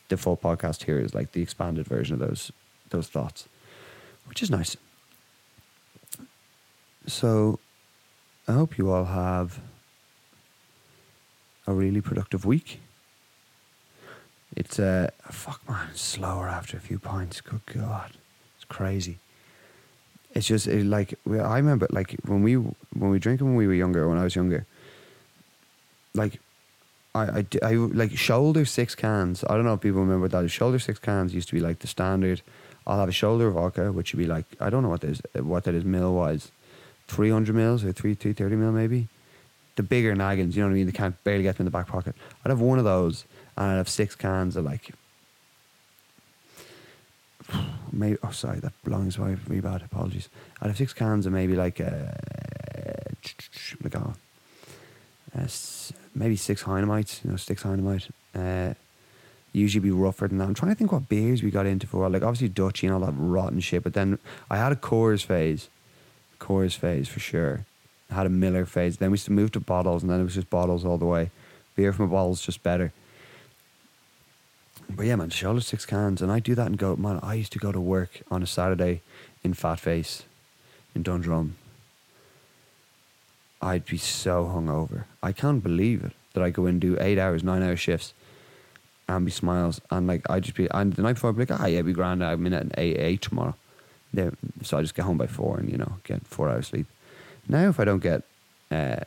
the 0.09 0.17
full 0.17 0.37
podcast 0.37 0.83
here 0.83 0.99
is 0.99 1.15
like 1.15 1.31
the 1.31 1.41
expanded 1.41 1.87
version 1.87 2.13
of 2.13 2.27
those 2.27 2.51
those 2.89 3.07
thoughts, 3.07 3.47
which 4.27 4.43
is 4.43 4.51
nice. 4.51 4.75
So 7.07 7.59
I 8.49 8.53
hope 8.53 8.79
you 8.79 8.91
all 8.91 9.05
have 9.05 9.59
a 11.67 11.71
really 11.71 12.01
productive 12.01 12.45
week. 12.45 12.79
It's 14.55 14.79
a 14.79 15.11
uh, 15.23 15.31
fuck 15.31 15.61
man, 15.69 15.89
slower 15.93 16.47
after 16.47 16.75
a 16.75 16.79
few 16.79 16.97
pints. 16.97 17.41
Good 17.41 17.61
God, 17.67 18.09
it's 18.55 18.65
crazy. 18.65 19.19
It's 20.33 20.47
just 20.47 20.65
it, 20.65 20.83
like 20.83 21.13
I 21.27 21.57
remember, 21.57 21.85
like 21.91 22.15
when 22.25 22.41
we 22.41 22.55
when 22.55 23.11
we 23.11 23.19
drink 23.19 23.39
when 23.39 23.53
we 23.53 23.67
were 23.67 23.75
younger, 23.75 24.09
when 24.09 24.17
I 24.17 24.23
was 24.23 24.35
younger. 24.35 24.65
Like, 26.15 26.39
I, 27.13 27.21
I, 27.21 27.45
I 27.61 27.73
like 27.73 28.17
shoulder 28.17 28.65
six 28.65 28.95
cans. 28.95 29.43
I 29.47 29.53
don't 29.53 29.65
know 29.65 29.75
if 29.75 29.81
people 29.81 30.01
remember 30.01 30.27
that. 30.27 30.49
Shoulder 30.49 30.79
six 30.79 30.97
cans 30.97 31.35
used 31.35 31.49
to 31.49 31.53
be 31.53 31.61
like 31.61 31.79
the 31.79 31.87
standard. 31.87 32.41
I'll 32.87 32.99
have 32.99 33.09
a 33.09 33.11
shoulder 33.11 33.51
vodka, 33.51 33.91
which 33.91 34.11
would 34.13 34.19
be 34.19 34.25
like 34.25 34.45
I 34.59 34.71
don't 34.71 34.81
know 34.81 34.89
what 34.89 35.01
that 35.01 35.11
is, 35.11 35.21
what 35.35 35.65
that 35.65 35.75
is 35.75 35.85
mil 35.85 36.15
wise 36.15 36.51
300 37.09 37.55
mils 37.55 37.83
or 37.83 37.91
3, 37.91 38.13
330 38.13 38.55
mil 38.55 38.71
maybe. 38.71 39.07
The 39.75 39.83
bigger 39.83 40.13
naggins, 40.13 40.55
you 40.55 40.61
know 40.61 40.67
what 40.67 40.73
I 40.73 40.77
mean? 40.77 40.85
They 40.85 40.91
can't 40.91 41.21
barely 41.23 41.43
get 41.43 41.57
them 41.57 41.65
in 41.65 41.71
the 41.71 41.77
back 41.77 41.87
pocket. 41.87 42.15
I'd 42.43 42.49
have 42.49 42.59
one 42.59 42.79
of 42.79 42.85
those 42.85 43.25
and 43.57 43.67
I'd 43.67 43.77
have 43.77 43.89
six 43.89 44.15
cans 44.15 44.55
of 44.55 44.65
like. 44.65 44.91
Maybe, 47.91 48.17
oh, 48.23 48.31
sorry, 48.31 48.59
that 48.59 48.73
belongs 48.83 49.15
to 49.15 49.23
really 49.47 49.61
bad. 49.61 49.81
Apologies. 49.81 50.29
I'd 50.61 50.67
have 50.67 50.77
six 50.77 50.93
cans 50.93 51.25
of 51.25 51.33
maybe 51.33 51.55
like 51.55 51.79
a. 51.79 52.15
Like 53.81 53.95
a, 53.95 54.13
uh, 55.35 55.43
maybe 56.13 56.35
six 56.35 56.63
Heinemeits, 56.63 57.23
you 57.23 57.31
know, 57.31 57.37
six 57.37 57.63
Heinemite. 57.63 58.09
Uh, 58.35 58.75
usually 59.53 59.81
be 59.81 59.91
rougher 59.91 60.27
than 60.27 60.37
that. 60.37 60.47
I'm 60.47 60.53
trying 60.53 60.71
to 60.71 60.75
think 60.75 60.91
what 60.91 61.09
beers 61.09 61.41
we 61.41 61.51
got 61.51 61.65
into 61.65 61.87
for. 61.87 62.07
Like 62.09 62.23
obviously 62.23 62.49
Dutchy 62.49 62.87
and 62.87 62.93
all 62.93 63.01
that 63.01 63.13
rotten 63.17 63.59
shit. 63.59 63.83
But 63.83 63.93
then 63.93 64.19
I 64.49 64.57
had 64.57 64.71
a 64.71 64.75
Coors 64.75 65.25
phase 65.25 65.69
Coors 66.39 66.75
phase 66.75 67.07
for 67.07 67.19
sure. 67.19 67.65
Had 68.09 68.25
a 68.25 68.29
Miller 68.29 68.65
phase. 68.65 68.97
Then 68.97 69.11
we 69.11 69.15
used 69.15 69.25
to 69.25 69.31
move 69.31 69.51
to 69.51 69.59
bottles, 69.59 70.01
and 70.01 70.11
then 70.11 70.19
it 70.19 70.23
was 70.23 70.35
just 70.35 70.49
bottles 70.49 70.83
all 70.83 70.97
the 70.97 71.05
way. 71.05 71.29
Beer 71.75 71.93
from 71.93 72.05
a 72.05 72.07
bottle 72.09 72.31
is 72.31 72.41
just 72.41 72.63
better. 72.63 72.91
But 74.89 75.05
yeah, 75.05 75.15
man, 75.15 75.29
shoulder 75.29 75.61
six 75.61 75.85
cans, 75.85 76.21
and 76.21 76.31
I 76.31 76.39
do 76.39 76.55
that 76.55 76.65
and 76.65 76.77
go. 76.77 76.95
Man, 76.95 77.19
I 77.21 77.35
used 77.35 77.51
to 77.53 77.59
go 77.59 77.71
to 77.71 77.79
work 77.79 78.21
on 78.31 78.41
a 78.41 78.47
Saturday 78.47 79.01
in 79.43 79.53
Fat 79.53 79.79
Face, 79.79 80.23
in 80.95 81.03
Dundrum. 81.03 81.55
I'd 83.61 83.85
be 83.85 83.97
so 83.97 84.45
hungover. 84.45 85.03
I 85.21 85.31
can't 85.31 85.61
believe 85.61 86.03
it 86.03 86.13
that 86.33 86.43
I 86.43 86.49
go 86.49 86.65
and 86.65 86.79
do 86.79 86.97
eight 86.99 87.19
hours, 87.19 87.43
nine 87.43 87.61
hour 87.61 87.75
shifts, 87.75 88.13
and 89.07 89.25
be 89.25 89.31
smiles, 89.31 89.81
and 89.91 90.07
like 90.07 90.27
I 90.29 90.39
just 90.39 90.55
be 90.55 90.67
and 90.71 90.93
the 90.93 91.01
night 91.03 91.13
before 91.13 91.29
I'd 91.29 91.37
be 91.37 91.45
like, 91.45 91.59
ah, 91.59 91.65
yeah, 91.67 91.81
be 91.81 91.93
grand. 91.93 92.23
I'm 92.23 92.45
in 92.47 92.53
at 92.53 92.67
eight 92.77 92.97
eight 92.97 93.21
tomorrow. 93.21 93.55
So 94.63 94.77
I 94.77 94.81
just 94.81 94.95
get 94.95 95.05
home 95.05 95.17
by 95.17 95.27
four 95.27 95.59
and 95.59 95.69
you 95.71 95.77
know 95.77 95.93
get 96.03 96.25
four 96.25 96.49
hours 96.49 96.67
sleep. 96.67 96.87
Now, 97.47 97.69
if 97.69 97.79
I 97.79 97.85
don't 97.85 98.01
get, 98.01 98.23
uh, 98.71 99.01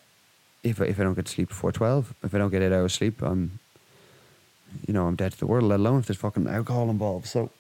if 0.63 0.81
I, 0.81 0.85
if 0.85 0.99
I 0.99 1.03
don't 1.03 1.15
get 1.15 1.29
sleep 1.29 1.49
before 1.49 1.73
twelve, 1.73 2.15
if 2.23 2.35
I 2.35 2.39
don't 2.39 2.51
get 2.51 2.63
eight 2.63 2.73
hours 2.73 2.95
sleep, 2.95 3.23
I'm, 3.23 3.59
you 4.87 4.95
know, 4.95 5.07
I'm 5.07 5.17
dead 5.17 5.33
to 5.33 5.39
the 5.39 5.47
world. 5.47 5.65
Let 5.65 5.81
alone 5.81 6.01
if 6.01 6.07
there's 6.07 6.19
fucking 6.19 6.47
alcohol 6.47 6.89
involved. 6.89 7.27
So 7.27 7.51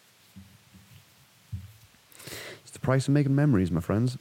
it's 2.63 2.71
the 2.73 2.79
price 2.79 3.09
of 3.09 3.15
making 3.15 3.35
memories, 3.35 3.71
my 3.71 3.81
friends. 3.81 4.19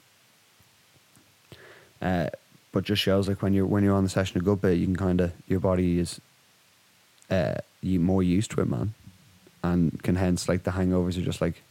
Uh, 2.02 2.30
but 2.72 2.84
just 2.84 3.02
shows 3.02 3.28
like 3.28 3.42
when 3.42 3.54
you're 3.54 3.68
when 3.68 3.84
you're 3.84 3.96
on 3.96 4.04
the 4.04 4.10
session 4.10 4.40
a 4.40 4.44
good 4.44 4.62
bit, 4.62 4.78
you 4.78 4.86
can 4.86 4.96
kind 4.96 5.22
of 5.22 5.34
your 5.48 5.60
body 5.60 6.00
is 6.00 6.20
uh, 7.30 7.56
you 7.82 8.00
more 8.00 8.24
used 8.24 8.50
to 8.52 8.62
it, 8.62 8.70
man, 8.70 8.94
and 9.64 10.02
can 10.02 10.16
hence 10.16 10.50
like 10.50 10.64
the 10.64 10.72
hangovers 10.72 11.18
are 11.18 11.22
just 11.22 11.42
like. 11.42 11.62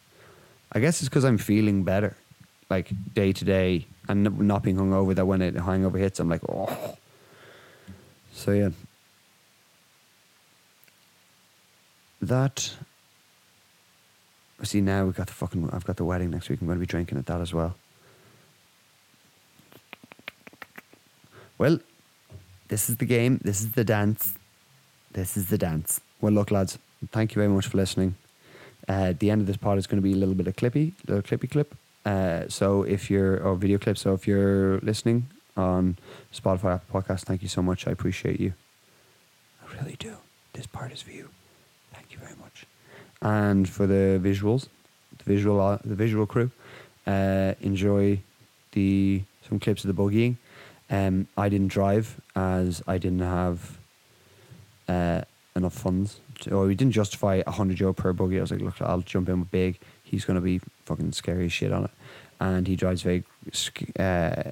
I 0.72 0.80
guess 0.80 1.00
it's 1.00 1.08
because 1.08 1.24
I'm 1.24 1.38
feeling 1.38 1.82
better, 1.82 2.16
like 2.68 2.90
day 3.14 3.32
to 3.32 3.44
day, 3.44 3.86
and 4.08 4.38
not 4.38 4.62
being 4.62 4.76
hungover. 4.76 5.14
That 5.14 5.26
when 5.26 5.42
it 5.42 5.54
hangover 5.54 5.98
hits, 5.98 6.20
I'm 6.20 6.28
like, 6.28 6.42
oh. 6.48 6.96
So 8.32 8.52
yeah, 8.52 8.70
that. 12.22 12.74
See 14.62 14.82
now 14.82 15.06
we 15.06 15.12
got 15.12 15.26
the 15.26 15.32
fucking. 15.32 15.70
I've 15.72 15.86
got 15.86 15.96
the 15.96 16.04
wedding 16.04 16.30
next 16.30 16.48
week. 16.50 16.60
I'm 16.60 16.66
going 16.66 16.78
to 16.78 16.80
be 16.80 16.86
drinking 16.86 17.18
at 17.18 17.26
that 17.26 17.40
as 17.40 17.54
well. 17.54 17.74
Well, 21.56 21.80
this 22.68 22.88
is 22.88 22.96
the 22.96 23.04
game. 23.04 23.40
This 23.42 23.60
is 23.60 23.72
the 23.72 23.84
dance. 23.84 24.34
This 25.12 25.36
is 25.36 25.48
the 25.48 25.58
dance. 25.58 26.00
Well, 26.20 26.32
look, 26.32 26.50
lads, 26.50 26.78
thank 27.10 27.34
you 27.34 27.40
very 27.40 27.52
much 27.52 27.66
for 27.66 27.76
listening. 27.78 28.14
Uh, 28.88 29.12
the 29.18 29.30
end 29.30 29.40
of 29.40 29.46
this 29.46 29.56
pod 29.56 29.78
is 29.78 29.86
going 29.86 30.02
to 30.02 30.08
be 30.08 30.12
a 30.12 30.16
little 30.16 30.34
bit 30.34 30.46
of 30.46 30.56
clippy, 30.56 30.92
little 31.06 31.22
clippy 31.22 31.50
clip. 31.50 31.74
Uh, 32.04 32.48
so 32.48 32.82
if 32.82 33.10
you're, 33.10 33.38
or 33.42 33.54
video 33.54 33.78
clip, 33.78 33.98
so 33.98 34.14
if 34.14 34.26
you're 34.26 34.78
listening 34.78 35.28
on 35.56 35.98
Spotify, 36.32 36.74
Apple 36.74 37.00
Podcast, 37.00 37.22
thank 37.24 37.42
you 37.42 37.48
so 37.48 37.62
much. 37.62 37.86
I 37.86 37.90
appreciate 37.90 38.40
you. 38.40 38.54
I 39.62 39.74
really 39.76 39.96
do. 39.98 40.16
This 40.52 40.66
part 40.66 40.92
is 40.92 41.02
for 41.02 41.12
you. 41.12 41.28
Thank 41.92 42.12
you 42.12 42.18
very 42.18 42.34
much. 42.36 42.66
And 43.22 43.68
for 43.68 43.86
the 43.86 44.18
visuals, 44.22 44.68
the 45.18 45.24
visual, 45.24 45.60
uh, 45.60 45.78
the 45.84 45.94
visual 45.94 46.26
crew, 46.26 46.50
uh, 47.06 47.54
enjoy 47.60 48.20
the 48.72 49.22
some 49.48 49.58
clips 49.58 49.84
of 49.84 49.94
the 49.94 50.02
buggying. 50.02 50.36
Um, 50.90 51.28
I 51.36 51.48
didn't 51.48 51.68
drive 51.68 52.20
as 52.34 52.82
I 52.86 52.98
didn't 52.98 53.20
have 53.20 53.78
uh, 54.88 55.22
enough 55.54 55.74
funds. 55.74 56.20
Or 56.48 56.66
we 56.66 56.74
didn't 56.74 56.92
justify 56.92 57.42
a 57.46 57.50
hundred 57.50 57.80
euro 57.80 57.92
per 57.92 58.12
buggy. 58.12 58.38
I 58.38 58.40
was 58.42 58.50
like, 58.50 58.60
look, 58.60 58.80
I'll 58.80 59.00
jump 59.00 59.28
in 59.28 59.40
with 59.40 59.50
big. 59.50 59.78
He's 60.02 60.24
gonna 60.24 60.40
be 60.40 60.60
fucking 60.84 61.12
scary 61.12 61.46
as 61.46 61.52
shit 61.52 61.72
on 61.72 61.84
it, 61.84 61.90
and 62.40 62.66
he 62.66 62.76
drives 62.76 63.02
very 63.02 63.24
uh, 63.98 64.50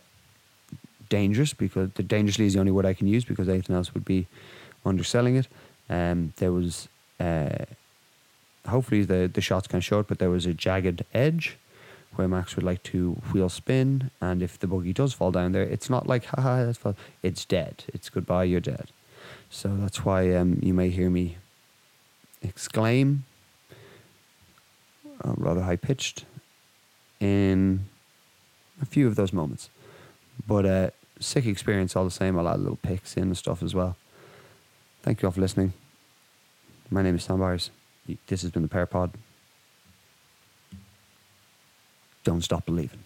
dangerous 1.09 1.53
because 1.53 1.91
the 1.93 2.03
dangerously 2.03 2.47
is 2.47 2.55
the 2.55 2.61
only 2.61 2.73
word 2.73 2.87
I 2.87 2.95
can 2.95 3.07
use 3.07 3.25
because 3.25 3.49
anything 3.49 3.75
else 3.77 3.95
would 3.95 4.05
be 4.05 4.27
underselling 4.85 5.37
it. 5.37 5.49
Um, 5.91 6.33
there 6.37 6.53
was 6.53 6.89
uh, 7.19 7.65
hopefully 8.67 9.05
the 9.05 9.31
the 9.33 9.41
shots 9.41 9.67
can 9.67 9.81
show 9.81 10.01
it, 10.01 10.09
but 10.09 10.19
there 10.19 10.31
was 10.31 10.47
a 10.47 10.55
jagged 10.55 11.05
edge 11.15 11.57
where 12.17 12.29
Max 12.29 12.57
would 12.57 12.65
like 12.65 12.83
to 12.83 13.13
wheel 13.33 13.49
spin, 13.49 14.11
and 14.21 14.43
if 14.43 14.59
the 14.59 14.67
buggy 14.67 14.93
does 14.93 15.13
fall 15.13 15.31
down 15.31 15.53
there, 15.53 15.63
it's 15.63 15.89
not 15.89 16.07
like 16.07 16.25
haha 16.27 16.65
that's 16.65 16.79
fall. 16.79 16.97
It's 17.23 17.45
dead. 17.45 17.85
It's 17.89 18.09
goodbye. 18.09 18.45
You're 18.45 18.61
dead. 18.61 18.89
So 19.51 19.77
that's 19.77 20.05
why 20.05 20.35
um, 20.35 20.59
you 20.63 20.75
may 20.75 20.91
hear 20.91 21.11
me 21.11 21.37
exclaim, 22.43 23.25
uh, 25.25 25.35
rather 25.37 25.63
high 25.63 25.77
pitched, 25.77 26.25
in 27.21 27.87
a 28.81 28.87
few 28.87 29.07
of 29.07 29.17
those 29.17 29.33
moments. 29.33 29.71
But 30.47 30.67
uh, 30.67 30.91
sick 31.21 31.47
experience 31.47 31.97
all 31.97 32.05
the 32.05 32.11
same. 32.11 32.39
I'll 32.39 32.49
add 32.49 32.61
little 32.61 32.77
pics 32.77 33.17
in 33.17 33.25
and 33.25 33.37
stuff 33.37 33.63
as 33.63 33.75
well. 33.75 33.97
Thank 35.03 35.23
you 35.23 35.27
all 35.27 35.33
for 35.33 35.41
listening. 35.41 35.73
My 36.91 37.03
name 37.03 37.17
is 37.17 37.25
Sam 37.25 37.41
Byers. 37.41 37.71
This 38.27 38.43
has 38.43 38.51
been 38.51 38.63
the 38.63 38.69
Pear 38.69 38.87
Pod. 38.87 39.13
Don't 42.25 42.43
stop 42.43 42.65
believing. 42.65 43.01